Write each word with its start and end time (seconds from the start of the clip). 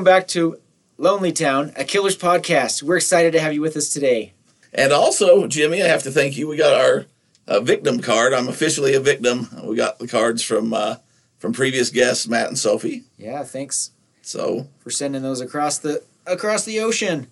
welcome 0.00 0.18
back 0.18 0.28
to 0.28 0.58
Lonely 0.96 1.30
Town, 1.30 1.74
a 1.76 1.84
Killers 1.84 2.16
podcast. 2.16 2.82
We're 2.82 2.96
excited 2.96 3.32
to 3.32 3.40
have 3.40 3.52
you 3.52 3.60
with 3.60 3.76
us 3.76 3.90
today. 3.90 4.32
And 4.72 4.94
also, 4.94 5.46
Jimmy, 5.46 5.82
I 5.82 5.88
have 5.88 6.04
to 6.04 6.10
thank 6.10 6.38
you. 6.38 6.48
We 6.48 6.56
got 6.56 6.72
our 6.72 7.04
uh, 7.46 7.60
victim 7.60 8.00
card. 8.00 8.32
I'm 8.32 8.48
officially 8.48 8.94
a 8.94 9.00
victim. 9.00 9.50
We 9.62 9.76
got 9.76 9.98
the 9.98 10.08
cards 10.08 10.42
from 10.42 10.72
uh, 10.72 10.96
from 11.38 11.52
previous 11.52 11.90
guests, 11.90 12.26
Matt 12.26 12.48
and 12.48 12.56
Sophie. 12.56 13.04
Yeah, 13.18 13.42
thanks 13.42 13.90
So 14.22 14.68
for 14.78 14.88
sending 14.88 15.20
those 15.20 15.42
across 15.42 15.76
the 15.76 16.02
across 16.26 16.64
the 16.64 16.80
ocean. 16.80 17.26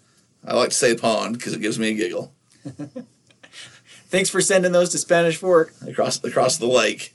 I 0.46 0.54
like 0.54 0.68
to 0.68 0.76
say 0.76 0.94
pond 0.94 1.38
because 1.38 1.54
it 1.54 1.62
gives 1.62 1.78
me 1.78 1.88
a 1.88 1.94
giggle. 1.94 2.34
Thanks 4.10 4.28
for 4.28 4.42
sending 4.42 4.72
those 4.72 4.90
to 4.90 4.98
Spanish 4.98 5.38
Fork. 5.38 5.72
Across 5.86 6.22
across 6.22 6.58
the 6.58 6.66
lake. 6.66 7.14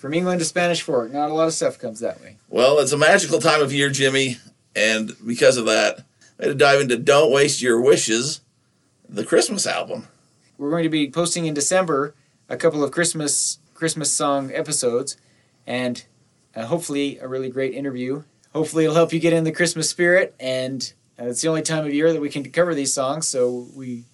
From 0.00 0.14
England 0.14 0.38
to 0.38 0.46
Spanish 0.46 0.80
Fork, 0.80 1.12
not 1.12 1.28
a 1.28 1.34
lot 1.34 1.46
of 1.46 1.52
stuff 1.52 1.78
comes 1.78 2.00
that 2.00 2.22
way. 2.22 2.38
Well, 2.48 2.78
it's 2.78 2.92
a 2.92 2.96
magical 2.96 3.38
time 3.38 3.60
of 3.60 3.70
year, 3.70 3.90
Jimmy, 3.90 4.38
and 4.74 5.12
because 5.26 5.58
of 5.58 5.66
that, 5.66 6.06
I 6.38 6.44
had 6.44 6.48
to 6.48 6.54
dive 6.54 6.80
into 6.80 6.96
"Don't 6.96 7.30
Waste 7.30 7.60
Your 7.60 7.78
Wishes," 7.78 8.40
the 9.06 9.26
Christmas 9.26 9.66
album. 9.66 10.08
We're 10.56 10.70
going 10.70 10.84
to 10.84 10.88
be 10.88 11.10
posting 11.10 11.44
in 11.44 11.52
December 11.52 12.14
a 12.48 12.56
couple 12.56 12.82
of 12.82 12.92
Christmas 12.92 13.58
Christmas 13.74 14.10
song 14.10 14.50
episodes, 14.54 15.18
and 15.66 16.02
uh, 16.56 16.64
hopefully 16.64 17.18
a 17.18 17.28
really 17.28 17.50
great 17.50 17.74
interview. 17.74 18.22
Hopefully, 18.54 18.84
it'll 18.84 18.96
help 18.96 19.12
you 19.12 19.20
get 19.20 19.34
in 19.34 19.44
the 19.44 19.52
Christmas 19.52 19.90
spirit. 19.90 20.34
And 20.40 20.90
uh, 21.20 21.26
it's 21.26 21.42
the 21.42 21.48
only 21.48 21.60
time 21.60 21.84
of 21.84 21.92
year 21.92 22.10
that 22.14 22.22
we 22.22 22.30
can 22.30 22.50
cover 22.50 22.74
these 22.74 22.94
songs, 22.94 23.28
so 23.28 23.68
we 23.76 24.04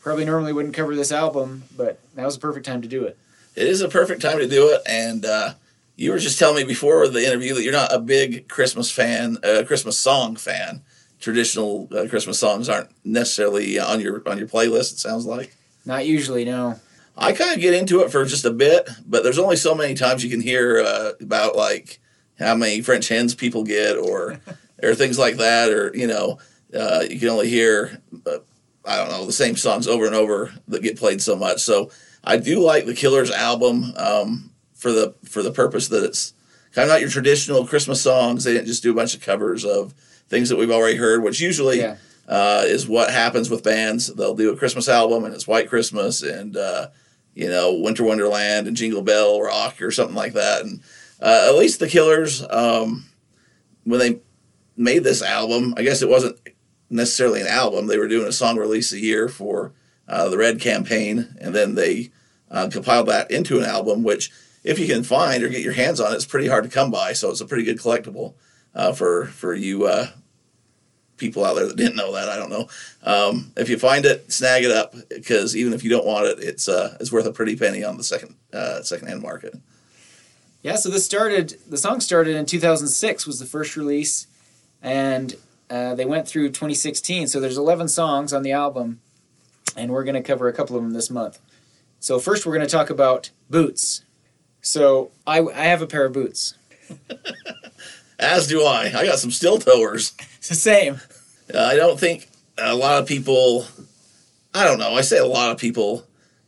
probably 0.00 0.24
normally 0.24 0.52
wouldn't 0.52 0.74
cover 0.74 0.96
this 0.96 1.12
album, 1.12 1.62
but 1.76 2.00
that 2.16 2.24
was 2.24 2.34
a 2.34 2.40
perfect 2.40 2.66
time 2.66 2.82
to 2.82 2.88
do 2.88 3.04
it. 3.04 3.16
It 3.58 3.66
is 3.66 3.80
a 3.80 3.88
perfect 3.88 4.22
time 4.22 4.38
to 4.38 4.46
do 4.46 4.68
it, 4.68 4.82
and 4.86 5.24
uh, 5.24 5.54
you 5.96 6.12
were 6.12 6.18
just 6.18 6.38
telling 6.38 6.58
me 6.58 6.62
before 6.62 7.08
the 7.08 7.26
interview 7.26 7.54
that 7.54 7.64
you're 7.64 7.72
not 7.72 7.92
a 7.92 7.98
big 7.98 8.48
Christmas 8.48 8.88
fan, 8.88 9.36
uh, 9.42 9.64
Christmas 9.66 9.98
song 9.98 10.36
fan. 10.36 10.82
Traditional 11.18 11.88
uh, 11.90 12.06
Christmas 12.06 12.38
songs 12.38 12.68
aren't 12.68 12.90
necessarily 13.04 13.76
on 13.80 14.00
your 14.00 14.22
on 14.28 14.38
your 14.38 14.46
playlist. 14.46 14.92
It 14.92 14.98
sounds 15.00 15.26
like. 15.26 15.56
Not 15.84 16.06
usually, 16.06 16.44
no. 16.44 16.78
I 17.16 17.32
kind 17.32 17.52
of 17.52 17.60
get 17.60 17.74
into 17.74 18.00
it 18.02 18.12
for 18.12 18.24
just 18.24 18.44
a 18.44 18.52
bit, 18.52 18.88
but 19.04 19.24
there's 19.24 19.40
only 19.40 19.56
so 19.56 19.74
many 19.74 19.94
times 19.94 20.22
you 20.22 20.30
can 20.30 20.40
hear 20.40 20.78
uh, 20.78 21.12
about 21.20 21.56
like 21.56 21.98
how 22.38 22.54
many 22.54 22.80
French 22.80 23.08
hens 23.08 23.34
people 23.34 23.64
get, 23.64 23.98
or 23.98 24.38
or 24.84 24.94
things 24.94 25.18
like 25.18 25.38
that, 25.38 25.70
or 25.70 25.90
you 25.96 26.06
know, 26.06 26.38
uh, 26.72 27.02
you 27.10 27.18
can 27.18 27.28
only 27.28 27.48
hear 27.48 28.00
uh, 28.24 28.38
I 28.84 28.98
don't 28.98 29.10
know 29.10 29.26
the 29.26 29.32
same 29.32 29.56
songs 29.56 29.88
over 29.88 30.06
and 30.06 30.14
over 30.14 30.52
that 30.68 30.84
get 30.84 30.96
played 30.96 31.20
so 31.20 31.34
much. 31.34 31.60
So 31.60 31.90
I 32.24 32.36
do 32.36 32.60
like 32.60 32.86
the 32.86 32.94
Killers 32.94 33.30
album 33.30 33.92
um, 33.96 34.50
for 34.74 34.92
the 34.92 35.14
for 35.24 35.42
the 35.42 35.52
purpose 35.52 35.88
that 35.88 36.04
it's 36.04 36.34
kind 36.72 36.88
of 36.88 36.92
not 36.94 37.00
your 37.00 37.10
traditional 37.10 37.66
Christmas 37.66 38.02
songs. 38.02 38.44
They 38.44 38.52
didn't 38.52 38.66
just 38.66 38.82
do 38.82 38.90
a 38.92 38.94
bunch 38.94 39.14
of 39.14 39.20
covers 39.22 39.64
of 39.64 39.94
things 40.28 40.48
that 40.50 40.56
we've 40.56 40.70
already 40.70 40.96
heard, 40.96 41.22
which 41.22 41.40
usually 41.40 41.78
Yeah. 41.78 41.96
uh, 42.28 42.62
is 42.66 42.86
what 42.86 43.10
happens 43.10 43.48
with 43.48 43.62
bands. 43.64 44.08
They'll 44.14 44.34
do 44.34 44.52
a 44.52 44.56
Christmas 44.56 44.88
album 44.88 45.24
and 45.24 45.32
it's 45.34 45.46
White 45.48 45.68
Christmas 45.68 46.22
and 46.22 46.56
uh, 46.56 46.88
you 47.34 47.48
know 47.48 47.74
Winter 47.74 48.04
Wonderland 48.04 48.66
and 48.66 48.76
Jingle 48.76 49.02
Bell 49.02 49.40
Rock 49.40 49.80
or 49.80 49.90
something 49.90 50.16
like 50.16 50.34
that. 50.34 50.62
And 50.62 50.80
uh, 51.22 51.46
at 51.48 51.56
least 51.58 51.80
the 51.80 51.88
Killers, 51.88 52.44
um, 52.50 53.06
when 53.84 53.98
they 54.00 54.20
made 54.76 55.02
this 55.02 55.22
album, 55.22 55.74
I 55.76 55.82
guess 55.82 56.02
it 56.02 56.08
wasn't 56.08 56.38
necessarily 56.90 57.40
an 57.40 57.46
album. 57.48 57.86
They 57.86 57.98
were 57.98 58.06
doing 58.08 58.26
a 58.28 58.32
song 58.32 58.56
release 58.58 58.92
a 58.92 59.00
year 59.00 59.28
for 59.28 59.72
uh, 60.08 60.28
the 60.28 60.38
Red 60.38 60.60
campaign, 60.60 61.36
and 61.40 61.54
then 61.54 61.74
they 61.74 62.10
uh, 62.50 62.68
compiled 62.70 63.08
that 63.08 63.30
into 63.30 63.58
an 63.58 63.64
album, 63.64 64.02
which 64.02 64.30
if 64.64 64.78
you 64.78 64.86
can 64.86 65.02
find 65.02 65.42
or 65.42 65.48
get 65.48 65.62
your 65.62 65.74
hands 65.74 66.00
on, 66.00 66.14
it's 66.14 66.24
pretty 66.24 66.48
hard 66.48 66.64
to 66.64 66.70
come 66.70 66.90
by. 66.90 67.12
So 67.12 67.30
it's 67.30 67.40
a 67.40 67.46
pretty 67.46 67.64
good 67.64 67.78
collectible 67.78 68.34
uh, 68.74 68.92
for 68.92 69.26
for 69.26 69.54
you 69.54 69.86
uh, 69.86 70.08
people 71.16 71.44
out 71.44 71.56
there 71.56 71.66
that 71.66 71.76
didn't 71.76 71.96
know 71.96 72.12
that. 72.14 72.28
I 72.28 72.36
don't 72.36 72.50
know. 72.50 72.68
Um, 73.02 73.52
if 73.56 73.68
you 73.68 73.78
find 73.78 74.06
it, 74.06 74.32
snag 74.32 74.64
it 74.64 74.70
up 74.70 74.94
because 75.08 75.56
even 75.56 75.72
if 75.72 75.84
you 75.84 75.90
don't 75.90 76.06
want 76.06 76.26
it, 76.26 76.38
it's 76.40 76.68
uh, 76.68 76.96
it's 77.00 77.12
worth 77.12 77.26
a 77.26 77.32
pretty 77.32 77.56
penny 77.56 77.84
on 77.84 77.96
the 77.96 78.04
second 78.04 78.36
uh, 78.52 78.82
secondhand 78.82 79.22
market. 79.22 79.54
Yeah, 80.62 80.74
so 80.74 80.88
this 80.88 81.04
started, 81.04 81.56
the 81.68 81.76
song 81.76 82.00
started 82.00 82.34
in 82.34 82.44
2006, 82.44 83.26
was 83.28 83.38
the 83.38 83.46
first 83.46 83.76
release, 83.76 84.26
and 84.82 85.36
uh, 85.70 85.94
they 85.94 86.04
went 86.04 86.26
through 86.26 86.48
2016. 86.48 87.28
So 87.28 87.38
there's 87.38 87.56
11 87.56 87.88
songs 87.88 88.32
on 88.32 88.42
the 88.42 88.50
album, 88.50 89.00
and 89.76 89.90
we're 89.90 90.04
going 90.04 90.14
to 90.14 90.22
cover 90.22 90.48
a 90.48 90.52
couple 90.52 90.76
of 90.76 90.82
them 90.82 90.92
this 90.92 91.10
month. 91.10 91.38
So 92.00 92.18
first, 92.18 92.46
we're 92.46 92.54
going 92.54 92.66
to 92.66 92.70
talk 92.70 92.90
about 92.90 93.30
boots. 93.50 94.04
So 94.60 95.10
I, 95.26 95.40
I 95.40 95.64
have 95.64 95.82
a 95.82 95.86
pair 95.86 96.04
of 96.04 96.12
boots. 96.12 96.54
As 98.18 98.46
do 98.46 98.64
I. 98.64 98.92
I 98.94 99.06
got 99.06 99.18
some 99.18 99.30
steel 99.30 99.58
towers. 99.58 100.12
It's 100.38 100.48
the 100.48 100.54
same. 100.54 101.00
Uh, 101.52 101.58
I 101.58 101.76
don't 101.76 101.98
think 101.98 102.28
a 102.56 102.74
lot 102.74 103.00
of 103.00 103.08
people. 103.08 103.66
I 104.54 104.64
don't 104.64 104.78
know. 104.78 104.94
I 104.94 105.02
say 105.02 105.18
a 105.18 105.26
lot 105.26 105.50
of 105.50 105.58
people, 105.58 106.06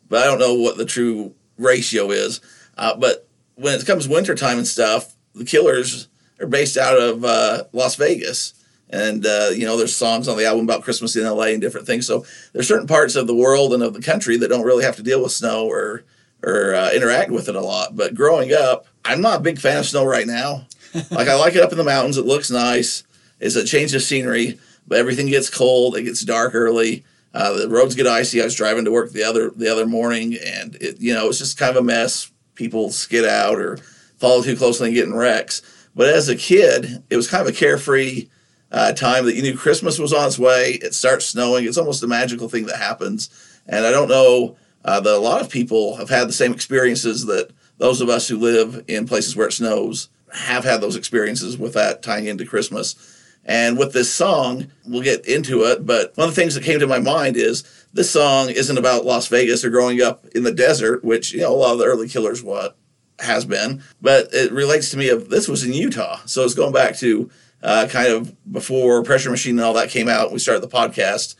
but 0.09 0.23
I 0.23 0.27
don't 0.27 0.39
know 0.39 0.55
what 0.55 0.77
the 0.77 0.85
true 0.85 1.35
ratio 1.59 2.11
is. 2.11 2.41
Uh, 2.77 2.97
but 2.97 3.29
when 3.55 3.79
it 3.79 3.87
comes 3.87 4.09
wintertime 4.09 4.59
and 4.59 4.67
stuff, 4.67 5.15
the 5.35 5.45
Killers 5.45 6.09
are 6.41 6.47
based 6.47 6.77
out 6.77 6.99
of 6.99 7.25
uh, 7.25 7.65
Las 7.73 7.95
Vegas. 7.97 8.55
And, 8.91 9.25
uh, 9.25 9.51
you 9.55 9.65
know, 9.65 9.77
there's 9.77 9.95
songs 9.95 10.29
on 10.29 10.37
the 10.37 10.47
album 10.47 10.65
about 10.65 10.83
Christmas 10.83 11.17
in 11.17 11.25
LA 11.25 11.45
and 11.45 11.61
different 11.61 11.87
things. 11.87 12.07
So 12.07 12.25
there's 12.53 12.69
certain 12.69 12.89
parts 12.89 13.15
of 13.15 13.27
the 13.27 13.35
world 13.35 13.73
and 13.73 13.83
of 13.83 13.95
the 13.95 14.03
country 14.03 14.37
that 14.39 14.49
don't 14.49 14.65
really 14.65 14.85
have 14.85 14.97
to 14.97 15.03
deal 15.03 15.23
with 15.23 15.33
snow 15.33 15.67
or, 15.67 16.05
or 16.43 16.75
uh, 16.75 16.91
interact 16.93 17.31
with 17.31 17.49
it 17.49 17.55
a 17.55 17.61
lot. 17.61 17.97
But 17.97 18.15
growing 18.15 18.53
up, 18.53 18.87
I'm 19.05 19.21
not 19.21 19.41
a 19.41 19.43
big 19.43 19.59
fan 19.59 19.79
of 19.79 19.87
snow 19.87 20.05
right 20.05 20.27
now. 20.27 20.67
like, 21.11 21.29
I 21.29 21.37
like 21.37 21.55
it 21.55 21.63
up 21.63 21.73
in 21.73 21.79
the 21.79 21.85
mountains. 21.85 22.19
It 22.19 22.27
looks 22.27 22.51
nice. 22.51 23.05
It's 23.39 23.57
a 23.57 23.65
change 23.65 23.95
of 23.95 24.03
scenery, 24.03 24.59
but 24.87 24.99
everything 24.99 25.27
gets 25.27 25.49
cold. 25.49 25.97
It 25.97 26.03
gets 26.03 26.25
dark 26.25 26.55
early. 26.55 27.05
Uh, 27.33 27.53
the 27.53 27.69
roads 27.69 27.95
get 27.95 28.07
icy. 28.07 28.41
I 28.41 28.45
was 28.45 28.57
driving 28.57 28.85
to 28.85 28.91
work 28.91 29.13
the 29.13 29.23
other 29.23 29.51
the 29.51 29.71
other 29.71 29.87
morning, 29.87 30.37
and 30.45 30.75
it 30.81 31.01
you 31.01 31.15
know 31.15 31.29
it's 31.29 31.39
just 31.39 31.57
kind 31.57 31.71
of 31.71 31.83
a 31.83 31.87
mess. 31.87 32.31
People 32.57 32.91
skid 32.91 33.25
out 33.25 33.59
or 33.59 33.77
follow 34.19 34.43
too 34.43 34.57
closely 34.57 34.89
and 34.89 34.95
get 34.95 35.07
in 35.07 35.15
wrecks. 35.15 35.63
But 35.95 36.09
as 36.09 36.29
a 36.29 36.37
kid, 36.37 37.03
it 37.09 37.17
was 37.17 37.29
kind 37.29 37.47
of 37.47 37.55
a 37.55 37.57
carefree 37.57 38.29
uh, 38.73 38.93
time 38.93 39.25
that 39.27 39.35
you 39.35 39.43
knew 39.43 39.57
Christmas 39.57 39.99
was 39.99 40.13
on 40.13 40.27
its 40.27 40.39
way. 40.39 40.79
It 40.83 40.95
starts 40.95 41.27
snowing. 41.27 41.65
It's 41.65 41.79
almost 41.79 42.03
a 42.03 42.07
magical 42.07 42.49
thing 42.49 42.67
that 42.67 42.77
happens. 42.77 43.31
And 43.67 43.85
I 43.85 43.91
don't 43.91 44.09
know 44.09 44.57
uh, 44.85 45.01
that 45.01 45.15
a 45.15 45.19
lot 45.19 45.41
of 45.41 45.51
people 45.51 45.97
have 45.97 46.09
had 46.09 46.29
the 46.29 46.33
same 46.33 46.53
experiences 46.53 47.27
that 47.27 47.51
those 47.79 48.01
of 48.01 48.09
us 48.09 48.29
who 48.29 48.39
live 48.39 48.85
in 48.89 49.07
places 49.07 49.35
where 49.35 49.49
it 49.49 49.53
snows 49.53 50.09
have 50.33 50.65
had 50.65 50.81
those 50.81 50.97
experiences 50.97 51.59
with 51.59 51.75
that 51.75 52.03
tying 52.03 52.27
into 52.27 52.45
Christmas. 52.45 53.17
And 53.45 53.79
with 53.79 53.93
this 53.93 54.13
song, 54.13 54.71
we'll 54.87 55.03
get 55.03 55.27
into 55.27 55.65
it, 55.65 55.87
but 55.87 56.17
one 56.17 56.29
of 56.29 56.35
the 56.35 56.41
things 56.41 56.55
that 56.55 56.63
came 56.63 56.79
to 56.79 56.87
my 56.87 56.99
mind 56.99 57.37
is 57.37 57.65
this 57.93 58.11
song 58.11 58.51
isn't 58.51 58.79
about 58.79 59.07
Las 59.07 59.27
Vegas 59.29 59.65
or 59.65 59.71
growing 59.71 60.03
up 60.03 60.27
in 60.35 60.45
the 60.45 60.53
desert, 60.53 61.03
which, 61.03 61.33
you 61.33 61.41
know, 61.41 61.53
a 61.53 61.57
lot 61.57 61.73
of 61.73 61.79
the 61.79 61.87
early 61.87 62.07
killers 62.07 62.43
what 62.43 62.77
has 63.19 63.45
been, 63.45 63.83
but 64.01 64.29
it 64.33 64.53
relates 64.53 64.91
to 64.91 64.97
me 64.97 65.09
of 65.09 65.31
this 65.31 65.49
was 65.49 65.65
in 65.65 65.73
Utah. 65.73 66.21
So 66.27 66.45
it's 66.45 66.55
going 66.55 66.73
back 66.73 66.97
to 66.99 67.31
uh, 67.63 67.87
kind 67.91 68.09
of 68.09 68.35
before 68.51 69.03
Pressure 69.03 69.31
Machine 69.31 69.59
and 69.59 69.65
all 69.65 69.75
that 69.75 69.91
came 69.91 70.09
out, 70.09 70.33
we 70.33 70.39
started 70.39 70.63
the 70.63 70.69
podcast. 70.69 71.35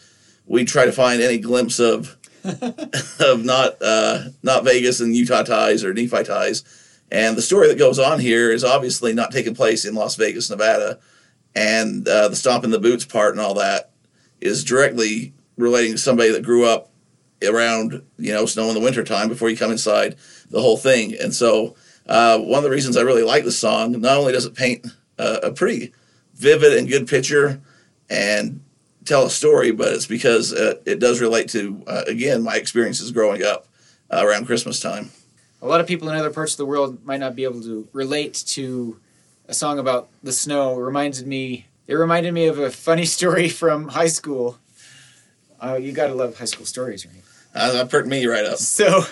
We 0.47 0.65
try 0.65 0.85
to 0.85 0.93
find 0.93 1.23
any 1.23 1.39
glimpse 1.39 1.79
of 1.79 2.17
of 3.21 3.45
not 3.45 3.81
uh, 3.83 4.25
not 4.43 4.65
Vegas 4.65 5.01
and 5.01 5.15
Utah 5.15 5.43
ties 5.43 5.85
or 5.85 5.93
Nephi 5.93 6.25
ties. 6.25 6.65
And 7.11 7.37
the 7.37 7.43
story 7.43 7.69
that 7.69 7.79
goes 7.79 7.99
on 7.99 8.21
here 8.21 8.51
is 8.51 8.65
obviously 8.65 9.13
not 9.13 9.33
taking 9.33 9.55
place 9.55 9.85
in 9.85 9.95
Las 9.95 10.15
Vegas, 10.17 10.49
Nevada, 10.49 10.99
and 11.55 12.07
uh, 12.07 12.29
the 12.29 12.37
stomp 12.37 12.65
in 12.65 12.71
the 12.71 12.79
boots 12.79 13.05
part 13.05 13.33
and 13.33 13.41
all 13.41 13.55
that 13.55 13.91
is 14.41 14.65
directly 14.65 15.35
relating 15.57 15.93
to 15.93 15.99
somebody 15.99 16.31
that 16.31 16.43
grew 16.43 16.65
up 16.65 16.91
around 17.43 18.03
you 18.19 18.33
know 18.33 18.47
snow 18.47 18.69
in 18.69 18.75
the 18.75 18.81
wintertime 18.81 19.29
before 19.29 19.51
you 19.51 19.57
come 19.57 19.71
inside 19.71 20.17
the 20.51 20.61
whole 20.61 20.77
thing. 20.77 21.15
And 21.21 21.35
so 21.35 21.75
uh, 22.07 22.39
one 22.39 22.59
of 22.59 22.65
the 22.65 22.71
reasons 22.71 22.97
I 22.97 23.03
really 23.03 23.23
like 23.23 23.45
the 23.45 23.53
song, 23.53 23.93
not 23.93 24.17
only 24.17 24.33
does 24.33 24.47
it 24.47 24.55
paint 24.55 24.87
uh, 25.19 25.41
a 25.43 25.53
pretty 25.53 25.93
vivid 26.41 26.77
and 26.77 26.89
good 26.89 27.07
picture 27.07 27.61
and 28.09 28.61
tell 29.05 29.27
a 29.27 29.31
story, 29.31 29.71
but 29.71 29.93
it's 29.93 30.07
because 30.07 30.53
uh, 30.53 30.75
it 30.87 30.99
does 30.99 31.21
relate 31.21 31.49
to 31.51 31.83
uh, 31.87 32.05
again 32.07 32.43
my 32.43 32.57
experiences 32.57 33.13
growing 33.13 33.43
up 33.43 33.67
uh, 34.11 34.23
around 34.25 34.47
Christmas 34.47 34.81
time. 34.81 35.11
A 35.63 35.67
lot 35.67 35.81
of 35.81 35.87
people 35.87 36.09
in 36.09 36.17
other 36.17 36.31
parts 36.31 36.53
of 36.55 36.59
the 36.59 36.67
world 36.67 37.05
might 37.05 37.21
not 37.21 37.37
be 37.37 37.45
able 37.45 37.61
to 37.63 37.87
relate 37.93 38.35
to 38.49 38.99
a 39.47 39.55
song 39.55 39.79
about 39.79 40.09
the 40.23 40.33
snow. 40.33 40.79
It 40.79 40.83
reminded 40.83 41.27
me. 41.27 41.67
It 41.87 41.95
reminded 41.95 42.33
me 42.33 42.47
of 42.47 42.59
a 42.59 42.71
funny 42.71 43.05
story 43.17 43.49
from 43.49 43.89
high 43.89 44.09
school. 44.09 44.59
Uh, 45.61 45.79
you 45.81 45.93
gotta 45.93 46.15
love 46.15 46.39
high 46.39 46.47
school 46.47 46.65
stories, 46.65 47.07
right? 47.07 47.23
Uh, 47.55 47.73
that 47.73 47.91
perked 47.91 48.09
me 48.09 48.25
right 48.27 48.47
up. 48.47 48.59
So, 48.59 49.03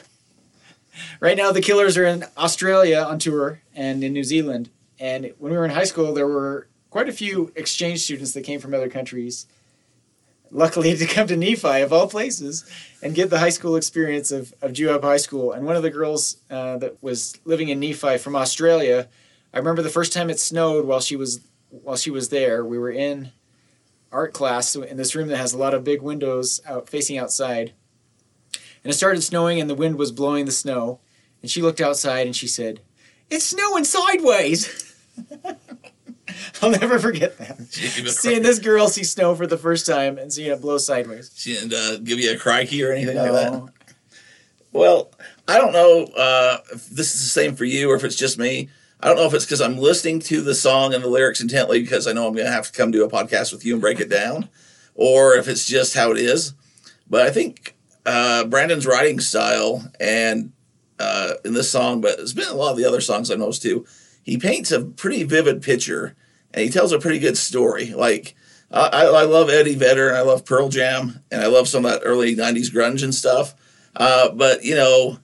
right 1.20 1.36
now 1.36 1.52
the 1.52 1.60
Killers 1.60 1.98
are 1.98 2.06
in 2.06 2.24
Australia 2.38 3.00
on 3.00 3.18
tour 3.18 3.60
and 3.74 4.02
in 4.02 4.12
New 4.14 4.24
Zealand. 4.24 4.70
And 4.98 5.32
when 5.38 5.52
we 5.52 5.58
were 5.58 5.64
in 5.64 5.70
high 5.70 5.84
school, 5.84 6.14
there 6.14 6.26
were 6.26 6.68
quite 6.90 7.08
a 7.08 7.12
few 7.12 7.52
exchange 7.54 8.00
students 8.00 8.32
that 8.32 8.42
came 8.42 8.60
from 8.60 8.74
other 8.74 8.88
countries. 8.88 9.46
Luckily, 10.50 10.96
to 10.96 11.06
come 11.06 11.26
to 11.26 11.36
Nephi 11.36 11.80
of 11.80 11.92
all 11.92 12.08
places 12.08 12.68
and 13.02 13.14
get 13.14 13.30
the 13.30 13.38
high 13.38 13.48
school 13.50 13.76
experience 13.76 14.30
of, 14.30 14.54
of 14.62 14.72
Juab 14.72 15.02
High 15.02 15.18
School. 15.18 15.52
And 15.52 15.66
one 15.66 15.76
of 15.76 15.82
the 15.82 15.90
girls 15.90 16.38
uh, 16.50 16.78
that 16.78 17.02
was 17.02 17.38
living 17.44 17.68
in 17.68 17.80
Nephi 17.80 18.18
from 18.18 18.36
Australia, 18.36 19.08
I 19.52 19.58
remember 19.58 19.82
the 19.82 19.90
first 19.90 20.12
time 20.12 20.30
it 20.30 20.40
snowed 20.40 20.86
while 20.86 21.00
she 21.00 21.16
was 21.16 21.40
while 21.70 21.96
she 21.96 22.10
was 22.10 22.30
there. 22.30 22.64
We 22.64 22.78
were 22.78 22.90
in 22.90 23.30
art 24.10 24.32
class 24.32 24.74
in 24.74 24.96
this 24.96 25.14
room 25.14 25.28
that 25.28 25.36
has 25.36 25.52
a 25.52 25.58
lot 25.58 25.74
of 25.74 25.84
big 25.84 26.00
windows 26.00 26.60
out 26.66 26.88
facing 26.88 27.18
outside. 27.18 27.72
And 28.82 28.90
it 28.90 28.96
started 28.96 29.22
snowing 29.22 29.60
and 29.60 29.68
the 29.68 29.74
wind 29.74 29.96
was 29.96 30.12
blowing 30.12 30.46
the 30.46 30.52
snow. 30.52 31.00
And 31.42 31.50
she 31.50 31.62
looked 31.62 31.80
outside 31.80 32.26
and 32.26 32.34
she 32.34 32.48
said, 32.48 32.80
It's 33.30 33.44
snowing 33.44 33.84
sideways. 33.84 34.84
I'll 36.62 36.70
never 36.70 36.98
forget 36.98 37.38
that. 37.38 37.58
Seeing 37.70 38.42
this 38.42 38.58
girl 38.58 38.88
see 38.88 39.04
snow 39.04 39.34
for 39.34 39.46
the 39.46 39.58
first 39.58 39.86
time 39.86 40.18
and 40.18 40.32
seeing 40.32 40.50
it 40.50 40.60
blow 40.60 40.78
sideways. 40.78 41.30
She 41.36 41.54
didn't 41.54 41.74
uh, 41.74 41.98
give 41.98 42.18
you 42.18 42.32
a 42.32 42.38
crikey 42.38 42.82
or 42.82 42.92
anything 42.92 43.16
no. 43.16 43.32
like 43.32 43.32
that. 43.32 43.72
Well, 44.72 45.10
I 45.46 45.58
don't 45.58 45.72
know 45.72 46.04
uh, 46.16 46.58
if 46.72 46.88
this 46.88 47.14
is 47.14 47.22
the 47.22 47.28
same 47.28 47.54
for 47.54 47.64
you 47.64 47.90
or 47.90 47.96
if 47.96 48.04
it's 48.04 48.16
just 48.16 48.38
me. 48.38 48.68
I 49.00 49.06
don't 49.06 49.16
know 49.16 49.26
if 49.26 49.34
it's 49.34 49.44
because 49.44 49.60
I'm 49.60 49.78
listening 49.78 50.18
to 50.20 50.40
the 50.40 50.54
song 50.54 50.92
and 50.92 51.04
the 51.04 51.08
lyrics 51.08 51.40
intently 51.40 51.80
because 51.80 52.06
I 52.08 52.12
know 52.12 52.26
I'm 52.26 52.34
going 52.34 52.46
to 52.46 52.52
have 52.52 52.66
to 52.66 52.72
come 52.72 52.90
do 52.90 53.04
a 53.04 53.10
podcast 53.10 53.52
with 53.52 53.64
you 53.64 53.74
and 53.74 53.80
break 53.80 54.00
it 54.00 54.10
down, 54.10 54.48
or 54.94 55.34
if 55.34 55.46
it's 55.46 55.66
just 55.66 55.94
how 55.94 56.10
it 56.10 56.18
is. 56.18 56.54
But 57.08 57.26
I 57.26 57.30
think 57.30 57.76
uh, 58.04 58.44
Brandon's 58.44 58.86
writing 58.86 59.20
style 59.20 59.88
and 60.00 60.52
uh, 60.98 61.34
in 61.44 61.54
this 61.54 61.70
song, 61.70 62.00
but 62.00 62.18
it's 62.18 62.32
been 62.32 62.48
a 62.48 62.54
lot 62.54 62.72
of 62.72 62.76
the 62.76 62.84
other 62.84 63.00
songs 63.00 63.30
I've 63.30 63.38
noticed 63.38 63.62
too. 63.62 63.86
He 64.22 64.36
paints 64.36 64.72
a 64.72 64.84
pretty 64.84 65.22
vivid 65.22 65.62
picture 65.62 66.16
and 66.54 66.64
he 66.64 66.70
tells 66.70 66.92
a 66.92 66.98
pretty 66.98 67.18
good 67.18 67.36
story. 67.36 67.92
Like 67.92 68.34
I, 68.70 69.06
I 69.06 69.24
love 69.24 69.48
Eddie 69.48 69.74
Vedder 69.74 70.08
and 70.08 70.16
I 70.16 70.22
love 70.22 70.44
Pearl 70.44 70.68
Jam 70.68 71.22
and 71.30 71.42
I 71.42 71.46
love 71.46 71.68
some 71.68 71.84
of 71.84 71.92
that 71.92 72.02
early 72.04 72.36
'90s 72.36 72.72
grunge 72.72 73.02
and 73.02 73.14
stuff. 73.14 73.54
Uh, 73.96 74.30
but 74.30 74.64
you 74.64 74.74
know, 74.74 75.18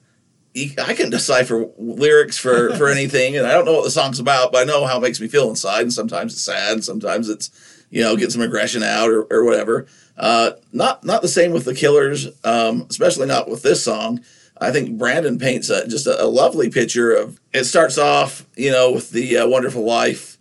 I 0.55 0.93
can 0.93 1.09
decipher 1.09 1.67
lyrics 1.77 2.37
for 2.37 2.73
for 2.77 2.87
anything, 2.87 3.35
and 3.37 3.45
I 3.45 3.51
don't 3.51 3.65
know 3.65 3.73
what 3.73 3.83
the 3.83 3.91
song's 3.91 4.19
about, 4.19 4.51
but 4.51 4.61
I 4.61 4.63
know 4.63 4.85
how 4.85 4.97
it 4.97 5.01
makes 5.01 5.19
me 5.19 5.27
feel 5.27 5.49
inside. 5.49 5.81
And 5.81 5.93
sometimes 5.93 6.33
it's 6.33 6.41
sad, 6.41 6.83
sometimes 6.83 7.29
it's 7.29 7.51
you 7.89 8.01
know 8.01 8.15
get 8.15 8.31
some 8.31 8.41
aggression 8.41 8.83
out 8.83 9.09
or, 9.09 9.23
or 9.23 9.43
whatever. 9.43 9.87
Uh, 10.17 10.51
not 10.71 11.03
not 11.03 11.21
the 11.21 11.27
same 11.27 11.51
with 11.51 11.65
the 11.65 11.75
Killers, 11.75 12.27
um, 12.43 12.87
especially 12.89 13.27
not 13.27 13.49
with 13.49 13.63
this 13.63 13.83
song. 13.83 14.23
I 14.57 14.71
think 14.71 14.97
Brandon 14.97 15.37
paints 15.37 15.69
a, 15.69 15.85
just 15.85 16.07
a, 16.07 16.23
a, 16.23 16.27
lovely 16.27 16.69
picture 16.69 17.11
of. 17.11 17.41
It 17.53 17.65
starts 17.65 17.97
off, 17.97 18.45
you 18.55 18.71
know, 18.71 18.93
with 18.93 19.11
the 19.11 19.39
uh, 19.39 19.47
"Wonderful 19.47 19.83
Life" 19.83 20.34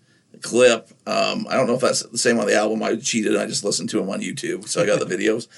clip. 0.44 0.90
Um, 1.06 1.46
I 1.48 1.54
don't 1.54 1.66
know 1.66 1.74
if 1.74 1.80
that's 1.80 2.02
the 2.02 2.18
same 2.18 2.38
on 2.38 2.46
the 2.46 2.54
album. 2.54 2.82
I 2.82 2.94
cheated. 2.96 3.36
I 3.36 3.46
just 3.46 3.64
listened 3.64 3.90
to 3.90 3.98
him 3.98 4.10
on 4.10 4.20
YouTube, 4.20 4.68
so 4.68 4.82
I 4.82 4.86
got 4.86 5.00
the 5.00 5.06
videos. 5.16 5.48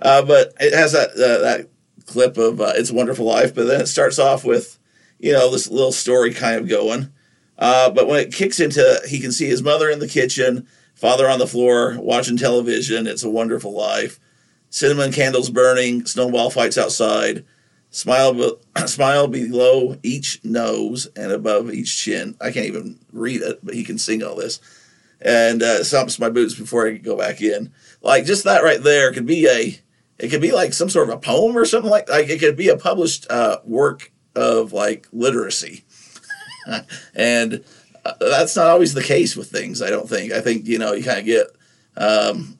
Uh, 0.00 0.22
but 0.22 0.54
it 0.60 0.72
has 0.72 0.92
that 0.92 1.10
uh, 1.10 1.42
that 1.42 1.68
clip 2.06 2.38
of 2.38 2.60
uh, 2.60 2.72
"It's 2.76 2.90
a 2.90 2.94
Wonderful 2.94 3.26
Life," 3.26 3.54
but 3.54 3.66
then 3.66 3.80
it 3.80 3.88
starts 3.88 4.18
off 4.18 4.44
with, 4.44 4.78
you 5.18 5.32
know, 5.32 5.50
this 5.50 5.68
little 5.68 5.92
story 5.92 6.32
kind 6.32 6.60
of 6.60 6.68
going. 6.68 7.12
Uh, 7.58 7.90
but 7.90 8.06
when 8.06 8.20
it 8.20 8.32
kicks 8.32 8.60
into, 8.60 9.00
he 9.08 9.18
can 9.18 9.32
see 9.32 9.46
his 9.46 9.62
mother 9.62 9.90
in 9.90 9.98
the 9.98 10.08
kitchen, 10.08 10.66
father 10.94 11.28
on 11.28 11.38
the 11.38 11.46
floor 11.46 11.96
watching 11.98 12.36
television. 12.36 13.06
It's 13.06 13.24
a 13.24 13.30
wonderful 13.30 13.72
life. 13.72 14.20
Cinnamon 14.70 15.12
candles 15.12 15.50
burning, 15.50 16.06
snowball 16.06 16.50
fights 16.50 16.78
outside. 16.78 17.44
Smile, 17.96 18.58
smile 18.86 19.26
below 19.26 19.96
each 20.02 20.44
nose 20.44 21.08
and 21.16 21.32
above 21.32 21.72
each 21.72 21.96
chin. 21.96 22.36
I 22.42 22.50
can't 22.50 22.66
even 22.66 22.98
read 23.10 23.40
it, 23.40 23.60
but 23.64 23.72
he 23.72 23.84
can 23.84 23.96
sing 23.96 24.22
all 24.22 24.36
this. 24.36 24.60
And 25.18 25.62
uh, 25.62 25.80
stomps 25.80 26.20
my 26.20 26.28
boots 26.28 26.54
before 26.54 26.86
I 26.86 26.98
go 26.98 27.16
back 27.16 27.40
in. 27.40 27.72
Like 28.02 28.26
just 28.26 28.44
that 28.44 28.62
right 28.62 28.82
there 28.82 29.14
could 29.14 29.24
be 29.24 29.48
a 29.48 29.80
it 30.18 30.28
could 30.28 30.42
be 30.42 30.52
like 30.52 30.74
some 30.74 30.90
sort 30.90 31.08
of 31.08 31.14
a 31.14 31.18
poem 31.18 31.56
or 31.56 31.64
something 31.64 31.90
like 31.90 32.06
like 32.10 32.28
it 32.28 32.38
could 32.38 32.54
be 32.54 32.68
a 32.68 32.76
published 32.76 33.30
uh, 33.30 33.60
work 33.64 34.12
of 34.34 34.74
like 34.74 35.08
literacy 35.12 35.84
and 37.14 37.64
uh, 38.04 38.12
that's 38.20 38.56
not 38.56 38.66
always 38.66 38.92
the 38.92 39.02
case 39.02 39.34
with 39.34 39.50
things 39.50 39.80
i 39.80 39.88
don't 39.88 40.08
think 40.08 40.32
i 40.32 40.40
think 40.42 40.66
you 40.66 40.78
know 40.78 40.92
you 40.92 41.02
kind 41.02 41.18
of 41.18 41.24
get 41.24 41.46
um, 41.96 42.55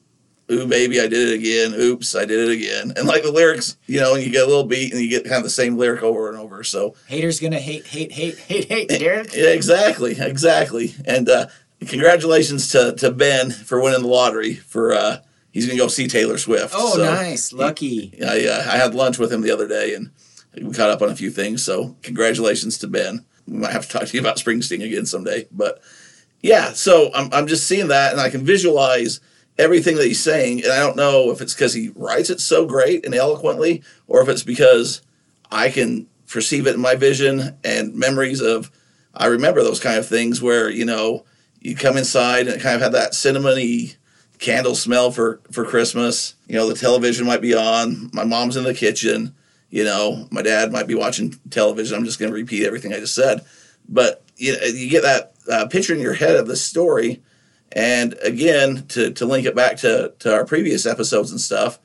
ooh 0.51 0.67
baby 0.67 0.99
i 0.99 1.07
did 1.07 1.29
it 1.29 1.33
again 1.35 1.73
oops 1.79 2.15
i 2.15 2.23
did 2.25 2.49
it 2.49 2.51
again 2.51 2.93
and 2.95 3.07
like 3.07 3.23
the 3.23 3.31
lyrics 3.31 3.77
you 3.85 3.99
know 3.99 4.15
and 4.15 4.23
you 4.23 4.31
get 4.31 4.43
a 4.43 4.47
little 4.47 4.63
beat 4.63 4.93
and 4.93 5.01
you 5.01 5.09
get 5.09 5.23
kind 5.23 5.37
of 5.37 5.43
the 5.43 5.49
same 5.49 5.77
lyric 5.77 6.03
over 6.03 6.29
and 6.29 6.37
over 6.37 6.63
so 6.63 6.95
haters 7.07 7.39
gonna 7.39 7.59
hate 7.59 7.85
hate 7.87 8.11
hate 8.11 8.37
hate 8.37 8.65
hate 8.65 8.89
Derek. 8.89 9.31
yeah 9.35 9.49
exactly 9.49 10.15
exactly 10.19 10.93
and 11.05 11.27
uh, 11.27 11.47
congratulations 11.85 12.71
to, 12.71 12.93
to 12.95 13.11
ben 13.11 13.51
for 13.51 13.81
winning 13.81 14.01
the 14.01 14.07
lottery 14.07 14.55
for 14.55 14.93
uh, 14.93 15.17
he's 15.51 15.69
to 15.69 15.75
go 15.75 15.87
see 15.87 16.07
Taylor 16.07 16.37
Swift. 16.37 16.73
Oh, 16.75 16.95
so 16.95 17.03
nice, 17.03 17.53
lucky. 17.53 18.07
He, 18.07 18.23
I, 18.23 18.45
uh, 18.47 18.71
I 18.71 18.77
had 18.77 18.95
lunch 18.95 19.17
with 19.17 19.31
him 19.31 19.41
the 19.41 19.51
other 19.51 19.67
day, 19.67 19.93
and 19.93 20.11
we 20.55 20.73
caught 20.73 20.89
up 20.89 21.01
on 21.01 21.09
a 21.09 21.15
few 21.15 21.29
things. 21.31 21.63
So 21.63 21.95
congratulations 22.03 22.77
to 22.79 22.87
Ben. 22.87 23.25
We 23.47 23.57
might 23.57 23.71
have 23.71 23.87
to 23.87 23.89
talk 23.89 24.07
to 24.07 24.13
you 24.13 24.21
about 24.21 24.37
Springsteen 24.37 24.83
again 24.83 25.05
someday, 25.05 25.47
but 25.51 25.81
yeah. 26.41 26.73
So 26.73 27.11
I'm 27.13 27.31
I'm 27.31 27.47
just 27.47 27.67
seeing 27.67 27.87
that, 27.89 28.11
and 28.11 28.21
I 28.21 28.29
can 28.29 28.43
visualize 28.43 29.19
everything 29.57 29.95
that 29.95 30.05
he's 30.05 30.23
saying, 30.23 30.63
and 30.63 30.71
I 30.71 30.79
don't 30.79 30.95
know 30.95 31.31
if 31.31 31.41
it's 31.41 31.53
because 31.53 31.73
he 31.73 31.91
writes 31.95 32.29
it 32.29 32.39
so 32.39 32.65
great 32.65 33.05
and 33.05 33.15
eloquently, 33.15 33.83
or 34.07 34.21
if 34.21 34.29
it's 34.29 34.43
because 34.43 35.01
I 35.51 35.69
can 35.69 36.07
perceive 36.27 36.67
it 36.67 36.75
in 36.75 36.81
my 36.81 36.95
vision 36.95 37.57
and 37.63 37.95
memories 37.95 38.41
of. 38.41 38.71
I 39.19 39.25
remember 39.27 39.63
those 39.63 39.79
kind 39.79 39.97
of 39.97 40.07
things 40.07 40.43
where 40.43 40.69
you 40.69 40.85
know 40.85 41.25
you 41.59 41.75
come 41.75 41.97
inside 41.97 42.47
and 42.47 42.61
kind 42.61 42.75
of 42.75 42.81
had 42.81 42.91
that 42.91 43.13
cinnamony 43.13 43.95
candle 44.39 44.75
smell 44.75 45.11
for 45.11 45.41
for 45.51 45.65
Christmas. 45.65 46.35
You 46.47 46.55
know, 46.55 46.67
the 46.67 46.75
television 46.75 47.25
might 47.25 47.41
be 47.41 47.55
on. 47.55 48.09
My 48.13 48.23
mom's 48.23 48.57
in 48.57 48.63
the 48.63 48.73
kitchen. 48.73 49.33
You 49.69 49.83
know, 49.83 50.27
my 50.31 50.41
dad 50.41 50.71
might 50.71 50.87
be 50.87 50.95
watching 50.95 51.35
television. 51.49 51.97
I'm 51.97 52.05
just 52.05 52.19
going 52.19 52.31
to 52.31 52.35
repeat 52.35 52.65
everything 52.65 52.93
I 52.93 52.99
just 52.99 53.15
said, 53.15 53.43
but 53.89 54.23
you 54.37 54.55
you 54.65 54.89
get 54.89 55.03
that 55.03 55.33
uh, 55.51 55.67
picture 55.67 55.93
in 55.93 55.99
your 55.99 56.13
head 56.13 56.35
of 56.35 56.47
the 56.47 56.55
story. 56.55 57.21
And 57.71 58.15
again, 58.23 58.85
to, 58.89 59.11
to 59.11 59.25
link 59.25 59.45
it 59.45 59.55
back 59.55 59.77
to, 59.77 60.13
to 60.19 60.33
our 60.33 60.45
previous 60.45 60.85
episodes 60.85 61.31
and 61.31 61.41
stuff, 61.41 61.79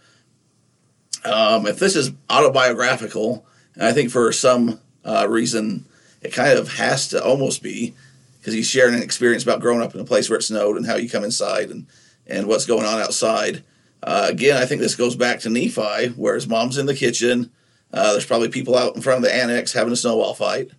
um, 1.24 1.66
if 1.66 1.78
this 1.78 1.96
is 1.96 2.12
autobiographical, 2.30 3.44
and 3.74 3.84
I 3.84 3.92
think 3.92 4.10
for 4.10 4.32
some 4.32 4.80
uh, 5.04 5.26
reason 5.28 5.86
it 6.20 6.32
kind 6.32 6.58
of 6.58 6.74
has 6.74 7.08
to 7.08 7.22
almost 7.22 7.62
be, 7.62 7.94
because 8.38 8.54
he's 8.54 8.68
sharing 8.68 8.94
an 8.94 9.02
experience 9.02 9.42
about 9.42 9.60
growing 9.60 9.82
up 9.82 9.94
in 9.94 10.00
a 10.00 10.04
place 10.04 10.28
where 10.28 10.38
it 10.38 10.42
snowed 10.42 10.76
and 10.76 10.86
how 10.86 10.96
you 10.96 11.08
come 11.08 11.24
inside 11.24 11.70
and 11.70 11.86
and 12.26 12.46
what's 12.46 12.66
going 12.66 12.86
on 12.86 13.00
outside. 13.00 13.62
Uh, 14.02 14.26
again, 14.28 14.56
I 14.56 14.66
think 14.66 14.80
this 14.80 14.94
goes 14.94 15.16
back 15.16 15.40
to 15.40 15.50
Nephi, 15.50 16.08
where 16.16 16.34
his 16.34 16.48
mom's 16.48 16.78
in 16.78 16.86
the 16.86 16.94
kitchen. 16.94 17.50
Uh, 17.92 18.12
there's 18.12 18.26
probably 18.26 18.48
people 18.48 18.76
out 18.76 18.96
in 18.96 19.02
front 19.02 19.18
of 19.18 19.24
the 19.24 19.34
annex 19.34 19.72
having 19.72 19.92
a 19.92 19.96
snowball 19.96 20.34
fight. 20.34 20.70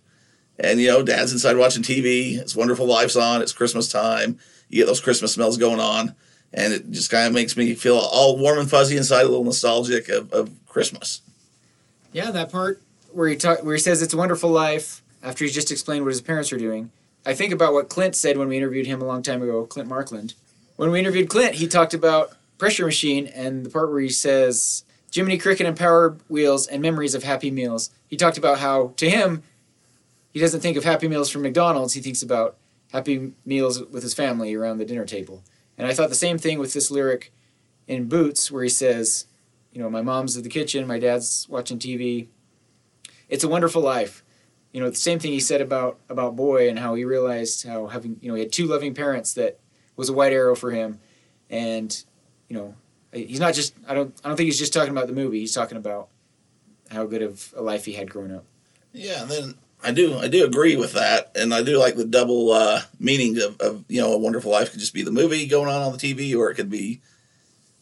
And, 0.58 0.80
you 0.80 0.88
know, 0.88 1.02
dad's 1.02 1.32
inside 1.32 1.56
watching 1.56 1.82
TV. 1.82 2.36
It's 2.38 2.56
Wonderful 2.56 2.86
Life's 2.86 3.16
on. 3.16 3.42
It's 3.42 3.52
Christmas 3.52 3.90
time. 3.90 4.38
You 4.68 4.82
get 4.82 4.86
those 4.86 5.00
Christmas 5.00 5.32
smells 5.32 5.56
going 5.56 5.80
on. 5.80 6.14
And 6.52 6.72
it 6.72 6.90
just 6.90 7.10
kind 7.10 7.26
of 7.26 7.32
makes 7.32 7.56
me 7.56 7.74
feel 7.74 7.96
all 7.96 8.38
warm 8.38 8.58
and 8.58 8.70
fuzzy 8.70 8.96
inside, 8.96 9.22
a 9.22 9.28
little 9.28 9.44
nostalgic 9.44 10.08
of, 10.08 10.32
of 10.32 10.50
Christmas. 10.68 11.20
Yeah, 12.12 12.30
that 12.30 12.52
part 12.52 12.80
where 13.12 13.28
he, 13.28 13.36
talk, 13.36 13.64
where 13.64 13.74
he 13.74 13.80
says 13.80 14.02
it's 14.02 14.14
a 14.14 14.16
wonderful 14.16 14.50
life 14.50 15.02
after 15.22 15.44
he's 15.44 15.54
just 15.54 15.72
explained 15.72 16.04
what 16.04 16.12
his 16.12 16.20
parents 16.20 16.52
are 16.52 16.58
doing. 16.58 16.90
I 17.26 17.34
think 17.34 17.52
about 17.52 17.72
what 17.72 17.88
Clint 17.88 18.14
said 18.14 18.38
when 18.38 18.48
we 18.48 18.56
interviewed 18.56 18.86
him 18.86 19.02
a 19.02 19.04
long 19.04 19.22
time 19.22 19.42
ago, 19.42 19.64
Clint 19.66 19.88
Markland 19.88 20.34
when 20.76 20.90
we 20.90 20.98
interviewed 20.98 21.28
Clint, 21.28 21.56
he 21.56 21.66
talked 21.66 21.94
about 21.94 22.32
Pressure 22.58 22.84
Machine 22.84 23.26
and 23.28 23.64
the 23.64 23.70
part 23.70 23.90
where 23.90 24.00
he 24.00 24.08
says 24.08 24.84
Jiminy 25.12 25.38
Cricket 25.38 25.66
and 25.66 25.76
Power 25.76 26.16
Wheels 26.28 26.66
and 26.66 26.82
memories 26.82 27.14
of 27.14 27.22
Happy 27.22 27.50
Meals. 27.50 27.90
He 28.08 28.16
talked 28.16 28.38
about 28.38 28.58
how 28.58 28.92
to 28.96 29.08
him, 29.08 29.42
he 30.32 30.40
doesn't 30.40 30.60
think 30.60 30.76
of 30.76 30.84
Happy 30.84 31.06
Meals 31.06 31.30
from 31.30 31.42
McDonald's. 31.42 31.94
He 31.94 32.00
thinks 32.00 32.22
about 32.22 32.56
Happy 32.94 33.32
Meals 33.44 33.82
with 33.82 34.04
his 34.04 34.14
family 34.14 34.54
around 34.54 34.78
the 34.78 34.84
dinner 34.84 35.04
table. 35.04 35.42
And 35.76 35.88
I 35.88 35.92
thought 35.92 36.10
the 36.10 36.14
same 36.14 36.38
thing 36.38 36.60
with 36.60 36.72
this 36.72 36.92
lyric 36.92 37.32
in 37.88 38.08
Boots, 38.08 38.52
where 38.52 38.62
he 38.62 38.68
says, 38.68 39.26
you 39.72 39.82
know, 39.82 39.90
my 39.90 40.00
mom's 40.00 40.36
in 40.36 40.44
the 40.44 40.48
kitchen, 40.48 40.86
my 40.86 41.00
dad's 41.00 41.48
watching 41.48 41.80
TV. 41.80 42.28
It's 43.28 43.42
a 43.42 43.48
wonderful 43.48 43.82
life. 43.82 44.22
You 44.72 44.80
know, 44.80 44.88
the 44.90 44.96
same 44.96 45.18
thing 45.18 45.32
he 45.32 45.40
said 45.40 45.60
about 45.60 45.98
about 46.08 46.36
Boy 46.36 46.68
and 46.68 46.78
how 46.78 46.94
he 46.94 47.04
realized 47.04 47.66
how 47.66 47.88
having, 47.88 48.16
you 48.20 48.28
know, 48.28 48.36
he 48.36 48.42
had 48.42 48.52
two 48.52 48.66
loving 48.66 48.94
parents 48.94 49.34
that 49.34 49.58
was 49.96 50.08
a 50.08 50.12
white 50.12 50.32
arrow 50.32 50.54
for 50.54 50.70
him, 50.70 51.00
and 51.50 52.04
you 52.48 52.56
know 52.56 52.76
he's 53.12 53.40
not 53.40 53.54
just 53.54 53.74
I 53.88 53.94
don't 53.94 54.14
I 54.24 54.28
don't 54.28 54.36
think 54.36 54.46
he's 54.46 54.58
just 54.58 54.72
talking 54.72 54.90
about 54.90 55.08
the 55.08 55.12
movie. 55.12 55.40
He's 55.40 55.54
talking 55.54 55.78
about 55.78 56.10
how 56.90 57.06
good 57.06 57.22
of 57.22 57.52
a 57.56 57.62
life 57.62 57.84
he 57.84 57.94
had 57.94 58.08
growing 58.08 58.32
up. 58.32 58.44
Yeah, 58.92 59.22
and 59.22 59.30
then 59.30 59.54
I 59.84 59.92
do 59.92 60.18
I 60.18 60.28
do 60.28 60.44
agree 60.44 60.76
with 60.76 60.92
that, 60.94 61.30
and 61.34 61.52
I 61.52 61.62
do 61.62 61.78
like 61.78 61.96
the 61.96 62.04
double 62.04 62.52
uh, 62.52 62.82
meaning 62.98 63.40
of, 63.40 63.60
of 63.60 63.84
you 63.88 64.00
know 64.00 64.12
a 64.12 64.18
wonderful 64.18 64.50
life 64.50 64.70
could 64.70 64.80
just 64.80 64.94
be 64.94 65.02
the 65.02 65.12
movie 65.12 65.46
going 65.46 65.68
on 65.68 65.82
on 65.82 65.92
the 65.92 65.98
TV, 65.98 66.36
or 66.36 66.50
it 66.50 66.54
could 66.54 66.70
be 66.70 67.00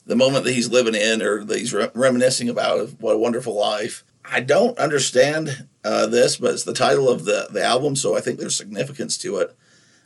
the 0.04 0.16
moment 0.16 0.44
that 0.44 0.54
he's 0.54 0.71
living 0.71 0.94
in, 0.94 1.23
or 1.23 1.44
that 1.44 1.59
he's 1.59 1.73
re- 1.73 1.90
reminiscing 1.94 2.49
about 2.49 2.80
of 2.80 3.00
what 3.00 3.14
a 3.14 3.18
wonderful 3.18 3.59
life. 3.59 4.04
I 4.25 4.40
don't 4.40 4.78
understand 4.78 5.66
uh, 5.85 6.06
this, 6.06 6.37
but 6.37 6.52
it's 6.52 6.64
the 6.64 6.75
title 6.75 7.09
of 7.09 7.25
the 7.25 7.49
the 7.50 7.64
album, 7.64 7.97
so 7.97 8.16
I 8.16 8.21
think 8.21 8.38
there's 8.38 8.56
significance 8.56 9.16
to 9.18 9.37
it 9.38 9.56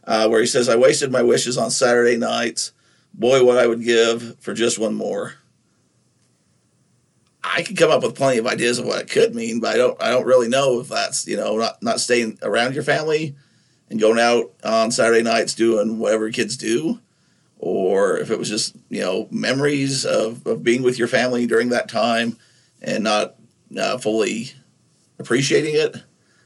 uh, 0.07 0.29
where 0.29 0.41
he 0.41 0.47
says, 0.47 0.69
I 0.69 0.77
wasted 0.77 1.11
my 1.11 1.23
wishes 1.23 1.59
on 1.59 1.71
Saturday 1.71 2.17
nights. 2.17 2.73
Boy, 3.13 3.45
what 3.45 3.59
I 3.59 3.67
would 3.67 3.83
give 3.83 4.39
for 4.41 4.55
just 4.55 4.79
one 4.79 4.95
more. 4.95 5.35
I 7.55 7.63
could 7.63 7.77
come 7.77 7.91
up 7.91 8.03
with 8.03 8.17
plenty 8.17 8.39
of 8.39 8.47
ideas 8.47 8.79
of 8.79 8.87
what 8.87 9.01
it 9.01 9.11
could 9.11 9.35
mean, 9.35 9.61
but 9.61 9.75
I 9.75 9.77
don't 9.79 10.03
I 10.03 10.11
don't 10.11 10.27
really 10.27 10.49
know 10.49 10.81
if 10.81 10.89
that's, 10.89 11.27
you 11.27 11.37
know, 11.37 11.57
not, 11.57 11.83
not 11.83 12.01
staying 12.01 12.39
around 12.43 12.75
your 12.75 12.83
family 12.83 13.37
and 13.89 14.01
going 14.01 14.19
out 14.19 14.53
on 14.65 14.91
Saturday 14.91 15.23
nights 15.23 15.55
doing 15.55 15.99
whatever 15.99 16.31
kids 16.31 16.57
do, 16.57 17.01
or 17.59 18.19
if 18.19 18.31
it 18.31 18.39
was 18.39 18.49
just 18.49 18.77
you 18.89 19.01
know 19.01 19.29
memories 19.31 20.05
of, 20.05 20.47
of 20.47 20.65
being 20.65 20.83
with 20.83 20.99
your 20.99 21.09
family 21.09 21.47
during 21.47 21.69
that 21.69 21.89
time 21.89 22.37
and 22.83 23.05
not 23.05 23.37
uh, 23.79 23.97
fully 23.99 24.53
appreciating 25.19 25.75
it. 25.75 25.97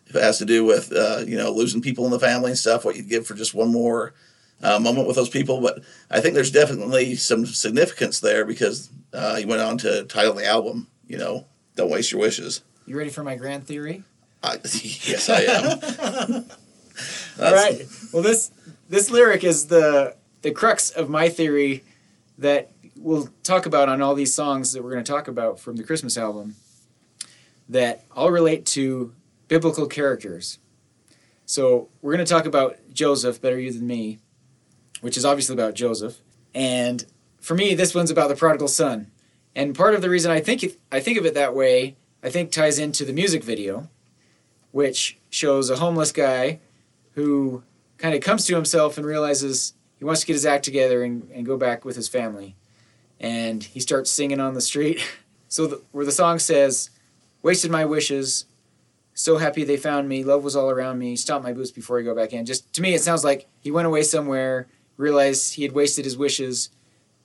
If 0.07 0.17
it 0.17 0.23
has 0.23 0.39
to 0.39 0.45
do 0.45 0.65
with 0.65 0.93
uh, 0.93 1.25
you 1.27 1.37
know 1.37 1.51
losing 1.51 1.81
people 1.81 2.05
in 2.05 2.11
the 2.11 2.21
family 2.21 2.51
and 2.51 2.59
stuff, 2.59 2.85
what 2.85 2.97
you'd 2.97 3.09
give 3.09 3.27
for 3.27 3.35
just 3.35 3.55
one 3.55 3.73
more 3.73 4.13
uh, 4.63 4.79
moment 4.79 5.07
with 5.07 5.17
those 5.17 5.29
people. 5.29 5.61
But 5.61 5.83
I 6.11 6.21
think 6.21 6.35
there's 6.35 6.51
definitely 6.51 7.15
some 7.17 7.47
significance 7.47 8.21
there 8.21 8.45
because 8.45 8.91
uh, 9.13 9.37
he 9.37 9.45
went 9.45 9.63
on 9.63 9.79
to 9.79 10.05
title 10.05 10.35
the 10.35 10.47
album, 10.47 10.89
you 11.07 11.19
know, 11.19 11.47
"Don't 11.77 11.91
Waste 11.91 12.13
Your 12.13 12.21
Wishes." 12.21 12.63
You 12.87 12.97
ready 12.97 13.11
for 13.11 13.23
my 13.23 13.37
grand 13.37 13.67
theory? 13.67 14.03
I, 14.43 14.55
yes, 14.83 15.29
I 15.29 15.43
am. 15.43 16.45
All 17.45 17.55
right. 17.55 17.87
Well, 18.13 18.23
this 18.23 18.51
this 18.89 19.11
lyric 19.11 19.45
is 19.45 19.67
the 19.67 20.17
the 20.43 20.51
crux 20.51 20.91
of 20.91 21.09
my 21.09 21.29
theory 21.29 21.85
that 22.39 22.71
we'll 22.97 23.29
talk 23.43 23.67
about 23.67 23.89
on 23.89 24.03
all 24.03 24.15
these 24.15 24.35
songs 24.35 24.73
that 24.73 24.83
we're 24.83 24.93
going 24.93 25.05
to 25.05 25.11
talk 25.11 25.29
about 25.29 25.59
from 25.59 25.77
the 25.77 25.83
Christmas 25.83 26.17
album 26.19 26.57
that 27.69 28.05
all 28.15 28.31
relate 28.31 28.67
to 28.67 29.15
biblical 29.49 29.87
characters. 29.87 30.59
So 31.47 31.89
we're 32.03 32.15
going 32.15 32.25
to 32.25 32.31
talk 32.33 32.47
about 32.47 32.79
Joseph, 32.93 33.41
Better 33.41 33.59
You 33.59 33.73
Than 33.73 33.87
Me, 33.87 34.19
which 35.01 35.17
is 35.17 35.25
obviously 35.25 35.55
about 35.55 35.75
Joseph. 35.75 36.19
And 36.55 37.05
for 37.41 37.55
me, 37.55 37.75
this 37.75 37.95
one's 37.95 38.11
about 38.11 38.29
the 38.29 38.37
prodigal 38.37 38.69
son. 38.69 39.11
And 39.55 39.75
part 39.75 39.95
of 39.95 40.03
the 40.03 40.11
reason 40.11 40.31
I 40.31 40.41
think 40.41 40.65
I 40.93 41.01
think 41.01 41.19
of 41.19 41.27
it 41.27 41.35
that 41.35 41.55
way, 41.55 41.97
I 42.23 42.31
think 42.31 42.53
ties 42.53 42.79
into 42.79 43.05
the 43.05 43.13
music 43.13 43.43
video, 43.43 43.89
which 44.71 45.19
shows 45.29 45.71
a 45.71 45.77
homeless 45.77 46.13
guy 46.13 46.61
who 47.15 47.63
kind 47.99 48.15
of 48.15 48.23
comes 48.23 48.47
to 48.47 48.55
himself 48.55 48.97
and 48.97 49.07
realizes 49.07 49.75
he 49.99 50.05
wants 50.05 50.21
to 50.23 50.27
get 50.27 50.35
his 50.35 50.47
act 50.47 50.65
together 50.65 51.03
and, 51.03 51.29
and 51.33 51.45
go 51.45 51.57
back 51.57 51.85
with 51.85 51.97
his 51.97 52.09
family. 52.09 52.57
And 53.19 53.63
he 53.63 53.81
starts 53.81 54.11
singing 54.11 54.41
on 54.41 54.55
the 54.55 54.61
street. 54.61 55.01
So 55.53 55.67
the, 55.67 55.83
where 55.91 56.07
the 56.07 56.13
song 56.13 56.39
says, 56.39 56.91
"Wasted 57.43 57.73
my 57.73 57.85
wishes, 57.85 58.45
so 59.15 59.39
happy 59.39 59.65
they 59.65 59.77
found 59.77 60.09
me. 60.09 60.23
Love 60.23 60.45
was 60.45 60.55
all 60.55 60.71
around 60.71 61.01
me. 61.01 61.17
Stop 61.17 61.43
my 61.43 61.53
boots 61.53 61.73
before 61.73 61.99
I 61.99 62.03
go 62.03 62.15
back 62.15 62.33
in." 62.33 62.47
Just 62.47 62.73
to 62.75 62.81
me, 62.81 62.95
it 62.95 63.01
sounds 63.01 63.25
like 63.25 63.49
he 63.59 63.73
went 63.73 63.89
away 63.89 64.05
somewhere, 64.05 64.69
realized 65.01 65.55
he 65.55 65.63
had 65.63 65.73
wasted 65.73 66.05
his 66.05 66.17
wishes, 66.17 66.71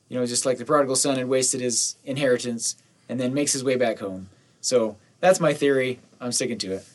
you 0.10 0.18
know, 0.18 0.26
just 0.26 0.46
like 0.46 0.58
the 0.58 0.66
prodigal 0.66 0.96
son 0.96 1.18
had 1.18 1.28
wasted 1.28 1.62
his 1.62 1.98
inheritance, 2.04 2.76
and 3.10 3.20
then 3.20 3.34
makes 3.34 3.54
his 3.54 3.64
way 3.64 3.76
back 3.76 4.00
home. 4.00 4.30
So 4.62 4.98
that's 5.20 5.40
my 5.40 5.54
theory. 5.54 6.00
I'm 6.20 6.32
sticking 6.32 6.58
to 6.60 6.74
it. 6.74 6.86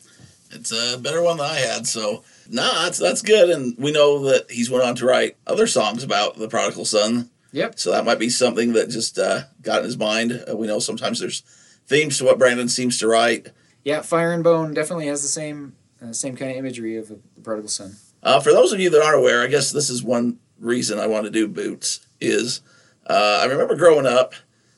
It's 0.51 0.71
a 0.71 0.97
better 0.97 1.21
one 1.21 1.37
than 1.37 1.45
I 1.45 1.59
had. 1.59 1.87
So 1.87 2.23
no, 2.49 2.63
nah, 2.63 2.83
that's 2.83 2.97
that's 2.97 3.21
good. 3.21 3.49
And 3.49 3.75
we 3.77 3.91
know 3.91 4.25
that 4.25 4.51
he's 4.51 4.69
went 4.69 4.83
on 4.83 4.95
to 4.95 5.05
write 5.05 5.37
other 5.47 5.67
songs 5.67 6.03
about 6.03 6.37
the 6.37 6.49
prodigal 6.49 6.85
son. 6.85 7.29
Yep. 7.53 7.79
So 7.79 7.91
that 7.91 8.05
might 8.05 8.19
be 8.19 8.29
something 8.29 8.73
that 8.73 8.89
just 8.89 9.17
uh, 9.17 9.43
got 9.61 9.79
in 9.79 9.85
his 9.85 9.97
mind. 9.97 10.43
Uh, 10.49 10.55
we 10.55 10.67
know 10.67 10.79
sometimes 10.79 11.19
there's 11.19 11.41
themes 11.87 12.17
to 12.17 12.25
what 12.25 12.39
Brandon 12.39 12.69
seems 12.69 12.97
to 12.99 13.07
write. 13.07 13.49
Yeah, 13.83 14.01
Fire 14.01 14.33
in 14.33 14.41
Bone 14.41 14.73
definitely 14.73 15.07
has 15.07 15.21
the 15.21 15.27
same 15.27 15.75
uh, 16.01 16.13
same 16.13 16.35
kind 16.35 16.51
of 16.51 16.57
imagery 16.57 16.97
of 16.97 17.07
the 17.09 17.19
prodigal 17.41 17.69
son. 17.69 17.95
Uh, 18.23 18.39
for 18.39 18.51
those 18.51 18.71
of 18.71 18.79
you 18.79 18.89
that 18.89 19.01
aren't 19.01 19.17
aware, 19.17 19.41
I 19.41 19.47
guess 19.47 19.71
this 19.71 19.89
is 19.89 20.03
one 20.03 20.39
reason 20.61 20.99
I 20.99 21.07
want 21.07 21.25
to 21.25 21.31
do 21.31 21.47
boots. 21.47 22.05
Is 22.19 22.61
uh, 23.07 23.39
I 23.41 23.45
remember 23.45 23.75
growing 23.75 24.05
up, 24.05 24.33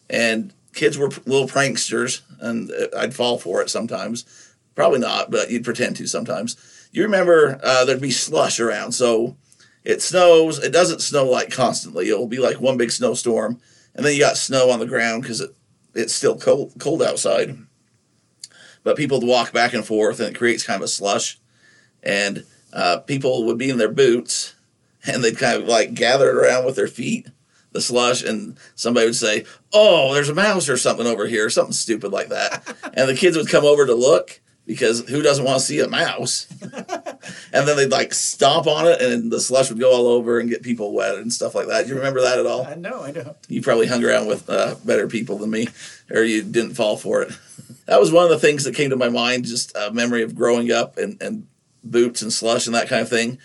and 0.10 0.54
kids 0.74 0.98
were 0.98 1.10
little 1.26 1.48
pranksters, 1.48 2.22
and 2.40 2.72
uh, 2.72 2.88
I'd 2.98 3.14
fall 3.14 3.38
for 3.38 3.62
it 3.62 3.70
sometimes. 3.70 4.26
Probably 4.76 5.00
not, 5.00 5.30
but 5.30 5.52
you'd 5.52 5.66
pretend 5.66 5.98
to 5.98 6.08
sometimes. 6.08 6.58
You 6.92 7.04
remember 7.04 7.60
uh, 7.64 7.86
there'd 7.86 8.02
be 8.02 8.12
slush 8.12 8.60
around, 8.60 8.94
so 8.94 9.36
it 9.84 10.02
snows. 10.02 10.60
It 10.60 10.72
doesn't 10.72 11.02
snow 11.02 11.26
like 11.26 11.52
constantly. 11.52 12.10
It'll 12.10 12.28
be 12.28 12.40
like 12.40 12.62
one 12.62 12.78
big 12.78 12.92
snowstorm, 12.92 13.60
and 13.94 14.06
then 14.06 14.14
you 14.14 14.20
got 14.20 14.38
snow 14.38 14.70
on 14.72 14.80
the 14.80 14.86
ground 14.86 15.24
because 15.24 15.42
it 15.42 15.56
it's 15.96 16.14
still 16.14 16.38
cold 16.38 16.74
cold 16.80 17.02
outside. 17.02 17.58
But 18.84 18.98
people 18.98 19.20
would 19.20 19.28
walk 19.28 19.54
back 19.54 19.74
and 19.74 19.86
forth, 19.86 20.20
and 20.20 20.30
it 20.30 20.38
creates 20.38 20.66
kind 20.66 20.78
of 20.78 20.86
a 20.86 20.90
slush. 20.90 21.40
And 22.02 22.46
uh, 22.74 22.98
people 23.00 23.46
would 23.46 23.58
be 23.58 23.70
in 23.70 23.78
their 23.78 23.92
boots, 23.92 24.53
and 25.06 25.24
they'd 25.24 25.38
kind 25.38 25.62
of 25.62 25.68
like 25.68 25.94
gather 25.94 26.30
it 26.30 26.36
around 26.36 26.66
with 26.66 26.76
their 26.76 26.88
feet, 26.88 27.28
the 27.72 27.82
slush, 27.82 28.24
and 28.24 28.58
somebody 28.76 29.08
would 29.08 29.16
say, 29.16 29.46
"Oh, 29.72 30.14
there's 30.14 30.30
a 30.30 30.36
mouse 30.36 30.70
or 30.70 30.78
something 30.78 31.08
over 31.08 31.28
here," 31.28 31.50
something 31.50 31.74
stupid 31.74 32.12
like 32.12 32.30
that. 32.30 32.64
and 32.94 33.10
the 33.10 33.16
kids 33.16 33.38
would 33.38 33.50
come 33.50 33.66
over 33.66 33.86
to 33.86 33.96
look 33.96 34.42
because 34.66 35.08
who 35.10 35.22
doesn't 35.22 35.46
want 35.46 35.60
to 35.60 35.66
see 35.66 35.80
a 35.80 35.88
mouse? 35.88 36.48
and 36.62 37.68
then 37.68 37.76
they'd 37.76 37.92
like 37.92 38.14
stomp 38.14 38.68
on 38.68 38.88
it, 38.88 39.02
and 39.02 39.32
the 39.32 39.40
slush 39.40 39.70
would 39.70 39.80
go 39.80 39.94
all 39.94 40.08
over 40.08 40.40
and 40.40 40.50
get 40.50 40.64
people 40.64 40.94
wet 40.94 41.16
and 41.16 41.34
stuff 41.34 41.56
like 41.56 41.68
that. 41.68 41.84
Do 41.84 41.90
you 41.90 41.96
remember 41.96 42.22
that 42.22 42.40
at 42.40 42.46
all? 42.46 42.66
I 42.66 42.76
know, 42.76 43.04
I 43.04 43.12
know. 43.12 43.36
You 43.50 43.62
probably 43.62 43.88
hung 43.88 44.04
around 44.04 44.28
with 44.28 44.50
uh, 44.50 44.76
better 44.86 45.08
people 45.08 45.38
than 45.38 45.50
me, 45.50 45.68
or 46.10 46.24
you 46.24 46.44
didn't 46.44 46.76
fall 46.76 46.98
for 46.98 47.24
it. 47.24 47.34
that 47.86 48.00
was 48.00 48.12
one 48.12 48.24
of 48.24 48.30
the 48.30 48.40
things 48.40 48.64
that 48.64 48.76
came 48.76 48.90
to 48.92 48.96
my 48.96 49.10
mind, 49.10 49.46
just 49.46 49.76
a 49.76 49.92
memory 49.92 50.24
of 50.24 50.36
growing 50.36 50.72
up 50.72 50.98
and, 50.98 51.22
and 51.22 51.48
boots 51.84 52.22
and 52.22 52.32
slush 52.32 52.66
and 52.66 52.76
that 52.76 52.88
kind 52.88 53.02
of 53.02 53.10
thing. 53.10 53.38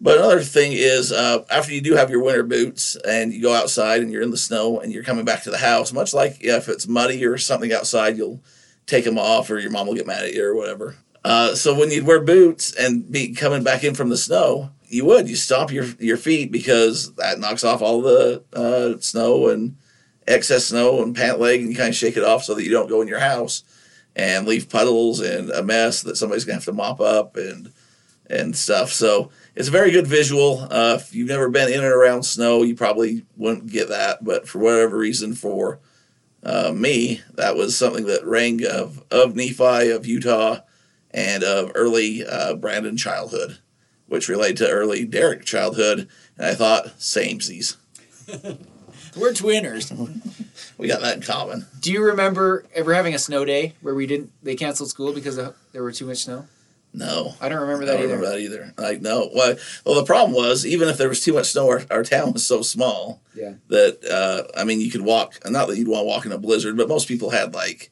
But 0.00 0.18
another 0.18 0.40
thing 0.40 0.72
is, 0.72 1.12
uh, 1.12 1.44
after 1.50 1.72
you 1.72 1.82
do 1.82 1.94
have 1.94 2.08
your 2.08 2.22
winter 2.22 2.42
boots 2.42 2.96
and 3.06 3.32
you 3.32 3.42
go 3.42 3.52
outside 3.52 4.00
and 4.00 4.10
you're 4.10 4.22
in 4.22 4.30
the 4.30 4.38
snow 4.38 4.80
and 4.80 4.92
you're 4.92 5.04
coming 5.04 5.26
back 5.26 5.42
to 5.42 5.50
the 5.50 5.58
house, 5.58 5.92
much 5.92 6.14
like 6.14 6.38
if 6.40 6.68
it's 6.68 6.88
muddy 6.88 7.24
or 7.26 7.36
something 7.36 7.72
outside, 7.72 8.16
you'll 8.16 8.42
take 8.86 9.04
them 9.04 9.18
off 9.18 9.50
or 9.50 9.58
your 9.58 9.70
mom 9.70 9.86
will 9.86 9.94
get 9.94 10.06
mad 10.06 10.24
at 10.24 10.32
you 10.32 10.44
or 10.44 10.56
whatever. 10.56 10.96
Uh, 11.22 11.54
so 11.54 11.78
when 11.78 11.90
you'd 11.90 12.06
wear 12.06 12.20
boots 12.20 12.74
and 12.74 13.10
be 13.12 13.34
coming 13.34 13.62
back 13.62 13.84
in 13.84 13.94
from 13.94 14.08
the 14.08 14.16
snow, 14.16 14.70
you 14.86 15.04
would 15.04 15.28
you 15.28 15.36
stomp 15.36 15.70
your 15.70 15.84
your 15.98 16.16
feet 16.16 16.50
because 16.50 17.14
that 17.16 17.38
knocks 17.38 17.62
off 17.62 17.82
all 17.82 18.00
the 18.00 18.42
uh, 18.54 18.98
snow 19.00 19.48
and 19.48 19.76
excess 20.26 20.66
snow 20.66 21.02
and 21.02 21.14
pant 21.14 21.38
leg, 21.38 21.60
and 21.60 21.70
you 21.70 21.76
kind 21.76 21.90
of 21.90 21.94
shake 21.94 22.16
it 22.16 22.24
off 22.24 22.42
so 22.42 22.54
that 22.54 22.64
you 22.64 22.70
don't 22.70 22.88
go 22.88 23.02
in 23.02 23.08
your 23.08 23.20
house 23.20 23.62
and 24.16 24.46
leave 24.46 24.68
puddles 24.68 25.20
and 25.20 25.50
a 25.50 25.62
mess 25.62 26.02
that 26.02 26.16
somebody's 26.16 26.44
gonna 26.44 26.56
have 26.56 26.64
to 26.64 26.72
mop 26.72 27.00
up 27.00 27.36
and 27.36 27.70
and 28.28 28.56
stuff. 28.56 28.90
So 28.90 29.30
it's 29.54 29.68
a 29.68 29.72
very 29.72 29.90
good 29.90 30.06
visual. 30.06 30.66
Uh, 30.70 30.98
if 31.00 31.14
you've 31.14 31.28
never 31.28 31.48
been 31.48 31.68
in 31.68 31.84
and 31.84 31.92
around 31.92 32.22
snow, 32.22 32.62
you 32.62 32.74
probably 32.74 33.24
wouldn't 33.36 33.70
get 33.70 33.88
that. 33.88 34.24
But 34.24 34.48
for 34.48 34.58
whatever 34.58 34.96
reason, 34.96 35.34
for 35.34 35.80
uh, 36.42 36.72
me, 36.72 37.20
that 37.34 37.56
was 37.56 37.76
something 37.76 38.06
that 38.06 38.24
rang 38.24 38.64
of 38.64 39.02
of 39.10 39.36
Nephi 39.36 39.90
of 39.90 40.06
Utah 40.06 40.60
and 41.10 41.42
of 41.42 41.72
early 41.74 42.24
uh, 42.24 42.54
Brandon 42.54 42.96
childhood, 42.96 43.58
which 44.06 44.28
related 44.28 44.58
to 44.58 44.70
early 44.70 45.04
Derek 45.04 45.44
childhood. 45.44 46.08
And 46.36 46.46
I 46.46 46.54
thought, 46.54 46.98
samesies. 46.98 47.76
We're 49.16 49.34
twinners. 49.34 49.92
we 50.78 50.86
got 50.86 51.00
that 51.00 51.16
in 51.16 51.22
common. 51.22 51.66
Do 51.80 51.92
you 51.92 52.04
remember 52.04 52.64
ever 52.74 52.94
having 52.94 53.14
a 53.14 53.18
snow 53.18 53.44
day 53.44 53.74
where 53.80 53.94
we 53.94 54.06
didn't? 54.06 54.32
They 54.42 54.54
canceled 54.54 54.90
school 54.90 55.12
because 55.12 55.36
of, 55.36 55.56
there 55.72 55.82
were 55.82 55.92
too 55.92 56.06
much 56.06 56.18
snow. 56.18 56.46
No, 56.92 57.34
I 57.40 57.48
don't 57.48 57.60
remember 57.60 57.84
that 57.86 57.94
I 57.94 57.96
don't 58.02 58.06
either. 58.06 58.16
remember 58.16 58.30
that 58.36 58.40
either. 58.40 58.74
Like 58.76 59.00
no, 59.00 59.30
well, 59.34 59.56
well, 59.86 59.94
the 59.94 60.04
problem 60.04 60.34
was 60.34 60.66
even 60.66 60.88
if 60.88 60.96
there 60.98 61.08
was 61.08 61.20
too 61.22 61.32
much 61.34 61.50
snow, 61.52 61.68
our, 61.68 61.82
our 61.90 62.02
town 62.02 62.32
was 62.32 62.44
so 62.44 62.62
small 62.62 63.22
Yeah. 63.34 63.54
that 63.68 64.04
uh, 64.04 64.58
I 64.58 64.64
mean, 64.64 64.80
you 64.80 64.90
could 64.90 65.02
walk. 65.02 65.38
Not 65.48 65.68
that 65.68 65.76
you'd 65.78 65.86
want 65.88 66.02
to 66.02 66.06
walk 66.06 66.26
in 66.26 66.32
a 66.32 66.38
blizzard, 66.38 66.76
but 66.76 66.88
most 66.88 67.06
people 67.06 67.30
had 67.30 67.54
like 67.54 67.90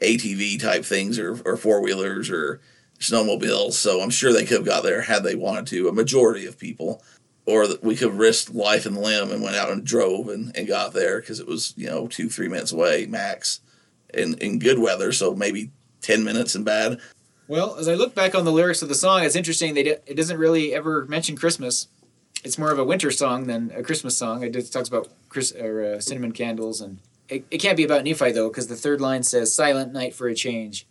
ATV 0.00 0.60
type 0.60 0.84
things 0.84 1.18
or 1.18 1.38
or 1.44 1.56
four 1.58 1.82
wheelers 1.82 2.30
or 2.30 2.60
snowmobiles. 3.00 3.72
So 3.74 4.00
I'm 4.00 4.10
sure 4.10 4.32
they 4.32 4.44
could 4.44 4.58
have 4.58 4.66
got 4.66 4.82
there 4.82 5.02
had 5.02 5.24
they 5.24 5.34
wanted 5.34 5.66
to. 5.68 5.88
A 5.88 5.92
majority 5.92 6.46
of 6.46 6.58
people, 6.58 7.02
or 7.46 7.66
that 7.66 7.82
we 7.84 7.96
could 7.96 8.08
have 8.08 8.18
risked 8.18 8.54
life 8.54 8.86
and 8.86 8.96
limb 8.96 9.30
and 9.30 9.42
went 9.42 9.56
out 9.56 9.70
and 9.70 9.84
drove 9.84 10.28
and, 10.28 10.56
and 10.56 10.66
got 10.66 10.94
there 10.94 11.20
because 11.20 11.38
it 11.38 11.46
was 11.46 11.74
you 11.76 11.86
know 11.86 12.06
two 12.08 12.28
three 12.30 12.48
minutes 12.48 12.72
away 12.72 13.04
max, 13.06 13.60
in 14.14 14.38
in 14.38 14.58
good 14.58 14.78
weather. 14.78 15.12
So 15.12 15.34
maybe 15.34 15.70
ten 16.00 16.24
minutes 16.24 16.54
in 16.54 16.64
bad. 16.64 16.98
Well, 17.48 17.76
as 17.76 17.88
I 17.88 17.94
look 17.94 18.14
back 18.14 18.34
on 18.34 18.44
the 18.44 18.52
lyrics 18.52 18.82
of 18.82 18.88
the 18.90 18.94
song, 18.94 19.24
it's 19.24 19.34
interesting. 19.34 19.74
They 19.74 19.82
d- 19.82 19.96
it 20.06 20.16
doesn't 20.16 20.38
really 20.38 20.74
ever 20.74 21.06
mention 21.06 21.34
Christmas. 21.36 21.88
It's 22.44 22.58
more 22.58 22.70
of 22.70 22.78
a 22.78 22.84
winter 22.84 23.10
song 23.10 23.46
than 23.46 23.72
a 23.74 23.82
Christmas 23.82 24.16
song. 24.16 24.42
It 24.42 24.52
just 24.52 24.72
talks 24.72 24.88
about 24.88 25.08
Chris 25.30 25.52
or 25.52 25.82
uh, 25.82 26.00
cinnamon 26.00 26.32
candles, 26.32 26.80
and 26.82 26.98
it, 27.28 27.46
it 27.50 27.58
can't 27.58 27.76
be 27.76 27.84
about 27.84 28.04
Nephi 28.04 28.32
though, 28.32 28.48
because 28.48 28.68
the 28.68 28.76
third 28.76 29.00
line 29.00 29.22
says 29.22 29.52
"Silent 29.52 29.92
night 29.94 30.14
for 30.14 30.28
a 30.28 30.34
change." 30.34 30.86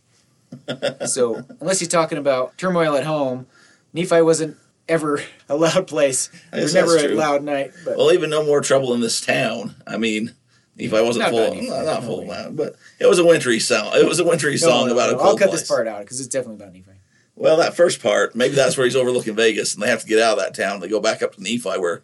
so 1.05 1.43
unless 1.61 1.79
he's 1.79 1.87
talking 1.87 2.17
about 2.17 2.57
turmoil 2.57 2.95
at 2.95 3.05
home, 3.05 3.45
Nephi 3.93 4.21
wasn't 4.21 4.57
ever 4.89 5.21
a 5.49 5.55
loud 5.55 5.87
place. 5.87 6.29
There 6.51 6.63
was 6.63 6.73
never 6.73 6.97
a 6.97 7.09
loud 7.09 7.43
night. 7.43 7.71
But 7.85 7.97
Well, 7.97 8.11
even 8.11 8.29
no 8.29 8.43
more 8.43 8.61
trouble 8.61 8.93
in 8.93 9.01
this 9.01 9.21
town. 9.21 9.75
I 9.85 9.97
mean, 9.97 10.33
if 10.77 10.93
I 10.93 11.01
wasn't 11.01 11.29
full, 11.29 11.55
not, 11.55 11.85
not 11.85 12.03
full 12.03 12.21
of 12.21 12.27
that, 12.29 12.55
but 12.55 12.75
it 12.99 13.05
was 13.07 13.19
a 13.19 13.25
wintry 13.25 13.59
song. 13.59 13.91
It 13.95 14.05
was 14.07 14.19
a 14.19 14.25
wintry 14.25 14.51
No, 14.53 14.57
song 14.57 14.87
no, 14.87 14.93
about 14.93 15.09
a 15.11 15.15
cold 15.15 15.27
I'll 15.27 15.37
cut 15.37 15.49
place. 15.49 15.61
this 15.61 15.67
part 15.67 15.87
out 15.87 16.01
because 16.01 16.19
it's 16.19 16.29
definitely 16.29 16.55
about 16.63 16.73
Nephi. 16.73 16.91
Well, 17.35 17.57
that 17.57 17.75
first 17.75 18.01
part, 18.01 18.35
maybe 18.35 18.55
that's 18.55 18.77
where 18.77 18.85
he's 18.85 18.95
overlooking 18.95 19.35
Vegas, 19.35 19.73
and 19.75 19.83
they 19.83 19.87
have 19.89 20.01
to 20.01 20.07
get 20.07 20.19
out 20.19 20.37
of 20.37 20.43
that 20.43 20.55
town. 20.55 20.79
They 20.79 20.87
go 20.87 20.99
back 20.99 21.21
up 21.21 21.35
to 21.35 21.41
Nephi, 21.43 21.77
where 21.79 22.01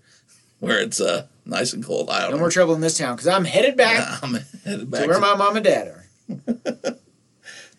where 0.60 0.80
it's 0.80 1.02
uh, 1.02 1.26
nice 1.46 1.74
and 1.74 1.84
cold. 1.84 2.10
I 2.10 2.22
don't 2.22 2.30
No 2.32 2.36
know. 2.38 2.42
more 2.42 2.52
trouble 2.52 2.74
in 2.76 2.82
this 2.82 2.98
town 2.98 3.16
because 3.16 3.28
I'm 3.28 3.46
headed 3.46 3.76
back 3.76 4.24
I'm 4.24 4.36
headed 4.64 4.90
back. 4.92 5.02
to 5.02 5.08
where 5.08 5.16
to- 5.16 5.22
my 5.22 5.36
mom 5.36 5.56
and 5.56 5.66
dad 5.66 5.88
are. 5.88 6.00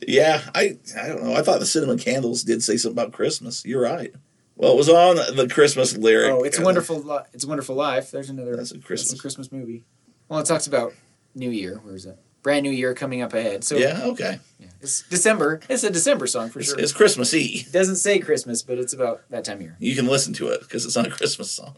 yeah, 0.07 0.43
I 0.55 0.79
I 1.01 1.09
don't 1.09 1.25
know. 1.25 1.35
I 1.35 1.43
thought 1.43 1.61
the 1.61 1.67
cinnamon 1.67 1.99
candles 1.99 2.43
did 2.43 2.63
say 2.63 2.77
something 2.77 3.01
about 3.03 3.13
Christmas. 3.13 3.65
You're 3.65 3.83
right. 3.83 4.13
Well, 4.57 4.73
it 4.73 4.77
was 4.77 4.89
on 4.89 5.17
the 5.17 5.49
Christmas 5.53 5.97
lyric. 5.97 6.33
Oh, 6.33 6.43
it's 6.45 6.59
a 6.59 6.63
wonderful. 6.63 7.01
Li- 7.01 7.25
it's 7.33 7.45
a 7.45 7.49
wonderful 7.49 7.75
life. 7.75 8.11
There's 8.11 8.31
another. 8.31 8.57
That's 8.57 8.71
a 8.73 8.79
Christmas. 8.79 9.11
That's 9.11 9.19
a 9.19 9.23
Christmas 9.23 9.51
movie. 9.53 9.85
Well, 10.29 10.41
it 10.41 10.47
talks 10.47 10.67
about 10.67 10.95
New 11.35 11.51
Year. 11.51 11.81
Where 11.83 11.95
is 11.95 12.07
it? 12.07 12.19
Brand 12.43 12.63
new 12.65 12.71
year 12.71 12.95
coming 12.95 13.23
up 13.23 13.33
ahead. 13.33 13.65
So 13.65 13.77
Yeah, 13.77 14.01
okay. 14.05 14.39
yeah, 14.59 14.67
it's 14.83 15.03
December. 15.09 15.61
It's 15.69 15.83
a 15.83 15.91
December 15.91 16.27
song 16.27 16.51
for 16.51 16.59
It's, 16.61 16.69
sure. 16.69 16.79
it's 16.79 16.93
Christmassy. 16.93 17.65
it 17.67 17.73
doesn't 17.73 17.97
say 17.97 18.19
Christmas, 18.19 18.63
but 18.63 18.79
it's 18.79 18.93
about 18.93 19.23
that 19.31 19.45
time 19.45 19.57
of 19.57 19.63
year. 19.63 19.77
You 19.79 19.95
can 19.97 20.07
listen 20.07 20.35
to 20.35 20.49
it 20.49 20.61
because 20.61 20.85
it's 20.85 20.95
not 20.97 21.07
a 21.07 21.11
Christmas 21.11 21.51
song. 21.51 21.75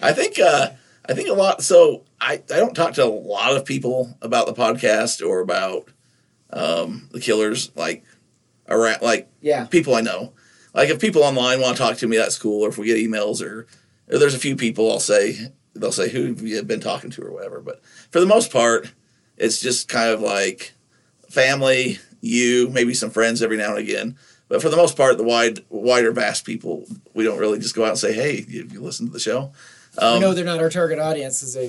I 0.00 0.12
think 0.14 0.38
uh, 0.38 0.70
I 1.06 1.12
think 1.12 1.28
a 1.28 1.34
lot. 1.34 1.62
So 1.62 2.04
I, 2.20 2.34
I 2.52 2.56
don't 2.56 2.74
talk 2.74 2.94
to 2.94 3.04
a 3.04 3.06
lot 3.06 3.54
of 3.56 3.66
people 3.66 4.16
about 4.22 4.46
the 4.46 4.54
podcast 4.54 5.26
or 5.26 5.40
about 5.40 5.88
um, 6.50 7.08
the 7.12 7.20
Killers 7.20 7.70
like 7.76 8.04
around 8.68 9.02
like 9.02 9.28
Yeah. 9.42 9.66
people 9.66 9.94
I 9.94 10.00
know. 10.00 10.32
Like 10.72 10.88
if 10.88 10.98
people 10.98 11.22
online 11.24 11.60
want 11.60 11.76
to 11.76 11.82
talk 11.82 11.98
to 11.98 12.08
me, 12.08 12.16
that's 12.16 12.38
cool. 12.38 12.62
Or 12.64 12.68
if 12.70 12.78
we 12.78 12.86
get 12.86 12.96
emails 12.96 13.42
or, 13.42 13.66
or 14.10 14.18
there's 14.18 14.34
a 14.34 14.38
few 14.38 14.56
people, 14.56 14.90
I'll 14.90 15.00
say 15.00 15.52
they'll 15.74 15.92
say 15.92 16.08
who 16.08 16.34
you've 16.44 16.66
been 16.66 16.80
talking 16.80 17.10
to 17.10 17.22
or 17.22 17.30
whatever. 17.32 17.60
But 17.60 17.80
for 18.10 18.20
the 18.20 18.26
most 18.26 18.52
part, 18.52 18.92
it's 19.36 19.60
just 19.60 19.88
kind 19.88 20.10
of 20.10 20.20
like 20.20 20.72
family, 21.28 21.98
you, 22.20 22.68
maybe 22.68 22.94
some 22.94 23.10
friends 23.10 23.42
every 23.42 23.56
now 23.56 23.70
and 23.70 23.78
again. 23.78 24.16
But 24.48 24.60
for 24.60 24.68
the 24.68 24.76
most 24.76 24.96
part, 24.96 25.16
the 25.16 25.22
wide, 25.24 25.60
wider, 25.68 26.10
vast 26.12 26.44
people, 26.44 26.84
we 27.14 27.22
don't 27.24 27.38
really 27.38 27.58
just 27.60 27.74
go 27.74 27.84
out 27.84 27.90
and 27.90 27.98
say, 27.98 28.12
"Hey, 28.12 28.44
you, 28.48 28.68
you 28.72 28.80
listen 28.80 29.06
to 29.06 29.12
the 29.12 29.20
show." 29.20 29.52
we 30.00 30.06
Um, 30.06 30.20
know 30.20 30.34
they're 30.34 30.44
not 30.44 30.58
our 30.60 30.70
target 30.70 30.98
audience. 30.98 31.42
Is 31.42 31.54
they 31.54 31.66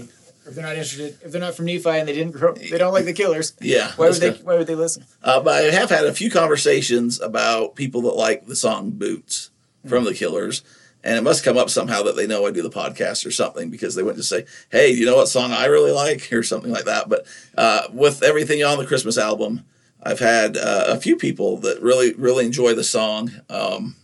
if 0.47 0.55
they're 0.55 0.63
not 0.63 0.75
interested, 0.75 1.15
if 1.23 1.31
they're 1.31 1.39
not 1.39 1.53
from 1.53 1.65
Nephi 1.65 1.87
and 1.89 2.07
they 2.07 2.13
didn't 2.13 2.31
grow, 2.33 2.53
they 2.55 2.79
don't 2.79 2.91
like 2.91 3.05
the 3.05 3.13
Killers. 3.13 3.53
yeah, 3.61 3.91
Why 3.97 4.09
would 4.09 4.17
they? 4.19 4.31
Why 4.31 4.57
would 4.57 4.65
they 4.65 4.73
listen? 4.73 5.05
Uh, 5.23 5.39
but 5.41 5.63
I 5.63 5.67
have 5.69 5.91
had 5.91 6.05
a 6.05 6.13
few 6.13 6.31
conversations 6.31 7.21
about 7.21 7.75
people 7.75 8.01
that 8.03 8.15
like 8.15 8.47
the 8.47 8.55
song 8.55 8.89
"Boots" 8.89 9.51
from 9.87 10.03
the 10.03 10.15
Killers, 10.15 10.63
and 11.03 11.17
it 11.17 11.21
must 11.23 11.43
come 11.43 11.57
up 11.57 11.69
somehow 11.69 12.03
that 12.03 12.15
they 12.15 12.27
know 12.27 12.45
I 12.45 12.51
do 12.51 12.61
the 12.61 12.69
podcast 12.69 13.25
or 13.25 13.31
something 13.31 13.69
because 13.69 13.95
they 13.95 14.03
went 14.03 14.17
to 14.17 14.23
say, 14.23 14.45
"Hey, 14.71 14.91
you 14.91 15.05
know 15.05 15.15
what 15.17 15.27
song 15.29 15.51
I 15.51 15.65
really 15.65 15.91
like?" 15.91 16.29
or 16.33 16.43
something 16.43 16.71
like 16.71 16.85
that. 16.85 17.09
But 17.09 17.25
uh, 17.57 17.87
with 17.91 18.23
everything 18.23 18.63
on 18.63 18.77
the 18.77 18.85
Christmas 18.85 19.17
album, 19.17 19.65
I've 20.03 20.19
had 20.19 20.57
uh, 20.57 20.85
a 20.87 20.97
few 20.97 21.15
people 21.15 21.57
that 21.57 21.81
really, 21.81 22.13
really 22.13 22.45
enjoy 22.45 22.73
the 22.73 22.83
song. 22.83 23.31
Um, 23.49 23.95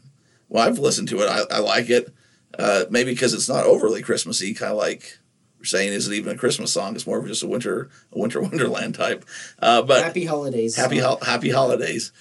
well, 0.50 0.68
I've 0.68 0.80
listened 0.80 1.10
to 1.10 1.20
it. 1.22 1.28
I, 1.30 1.42
I 1.52 1.60
like 1.60 1.90
it. 1.90 2.14
Uh, 2.58 2.86
maybe 2.90 3.12
because 3.12 3.34
it's 3.34 3.50
not 3.50 3.66
overly 3.66 4.02
Christmassy, 4.02 4.54
kind 4.54 4.72
of 4.72 4.78
like 4.78 5.20
we're 5.60 5.66
saying, 5.66 5.92
is 5.94 6.08
it 6.08 6.14
even 6.14 6.36
a 6.36 6.38
Christmas 6.38 6.72
song? 6.74 6.96
It's 6.96 7.06
more 7.06 7.20
of 7.20 7.28
just 7.28 7.44
a 7.44 7.48
winter, 7.48 7.90
a 8.12 8.18
winter 8.20 8.42
wonderland 8.48 8.96
type. 8.96 9.26
Uh, 9.60 9.82
but 9.82 10.04
Happy 10.04 10.26
holidays. 10.26 10.76
happy 10.76 10.98
hol- 11.00 11.20
happy 11.20 11.50
holidays. 11.50 12.12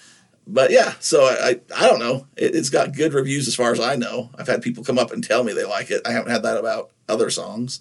But 0.47 0.71
yeah, 0.71 0.95
so 1.01 1.25
I 1.25 1.49
I, 1.49 1.61
I 1.77 1.89
don't 1.89 1.99
know. 1.99 2.27
It, 2.37 2.55
it's 2.55 2.71
got 2.71 2.95
good 2.95 3.15
reviews 3.15 3.49
as 3.49 3.55
far 3.55 3.73
as 3.73 3.81
I 3.81 3.97
know. 3.97 4.31
I've 4.39 4.47
had 4.47 4.63
people 4.63 4.85
come 4.85 4.99
up 4.99 5.13
and 5.13 5.23
tell 5.23 5.43
me 5.43 5.53
they 5.53 5.65
like 5.65 5.91
it. 5.91 6.03
I 6.07 6.13
haven't 6.13 6.31
had 6.31 6.43
that 6.45 6.57
about 6.57 6.91
other 7.09 7.31
songs, 7.31 7.81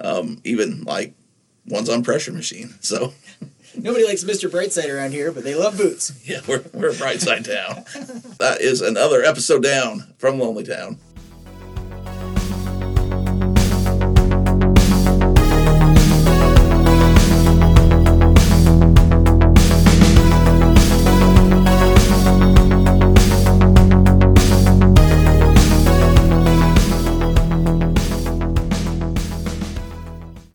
um, 0.00 0.40
even 0.44 0.82
like 0.82 1.14
ones 1.66 1.88
on 1.88 2.02
Pressure 2.02 2.32
Machine. 2.32 2.74
So 2.80 3.12
Nobody 3.74 4.04
likes 4.04 4.22
Mr. 4.22 4.50
Brightside 4.50 4.94
around 4.94 5.12
here, 5.12 5.32
but 5.32 5.44
they 5.44 5.54
love 5.54 5.78
boots. 5.78 6.12
yeah, 6.28 6.40
we're 6.46 6.62
we're 6.74 6.90
a 6.90 6.94
bright 6.94 7.20
side 7.20 7.44
town. 7.44 7.84
that 8.38 8.58
is 8.60 8.80
another 8.82 9.22
episode 9.22 9.62
down 9.62 10.12
from 10.18 10.38
Lonely 10.38 10.64
Town. 10.64 10.98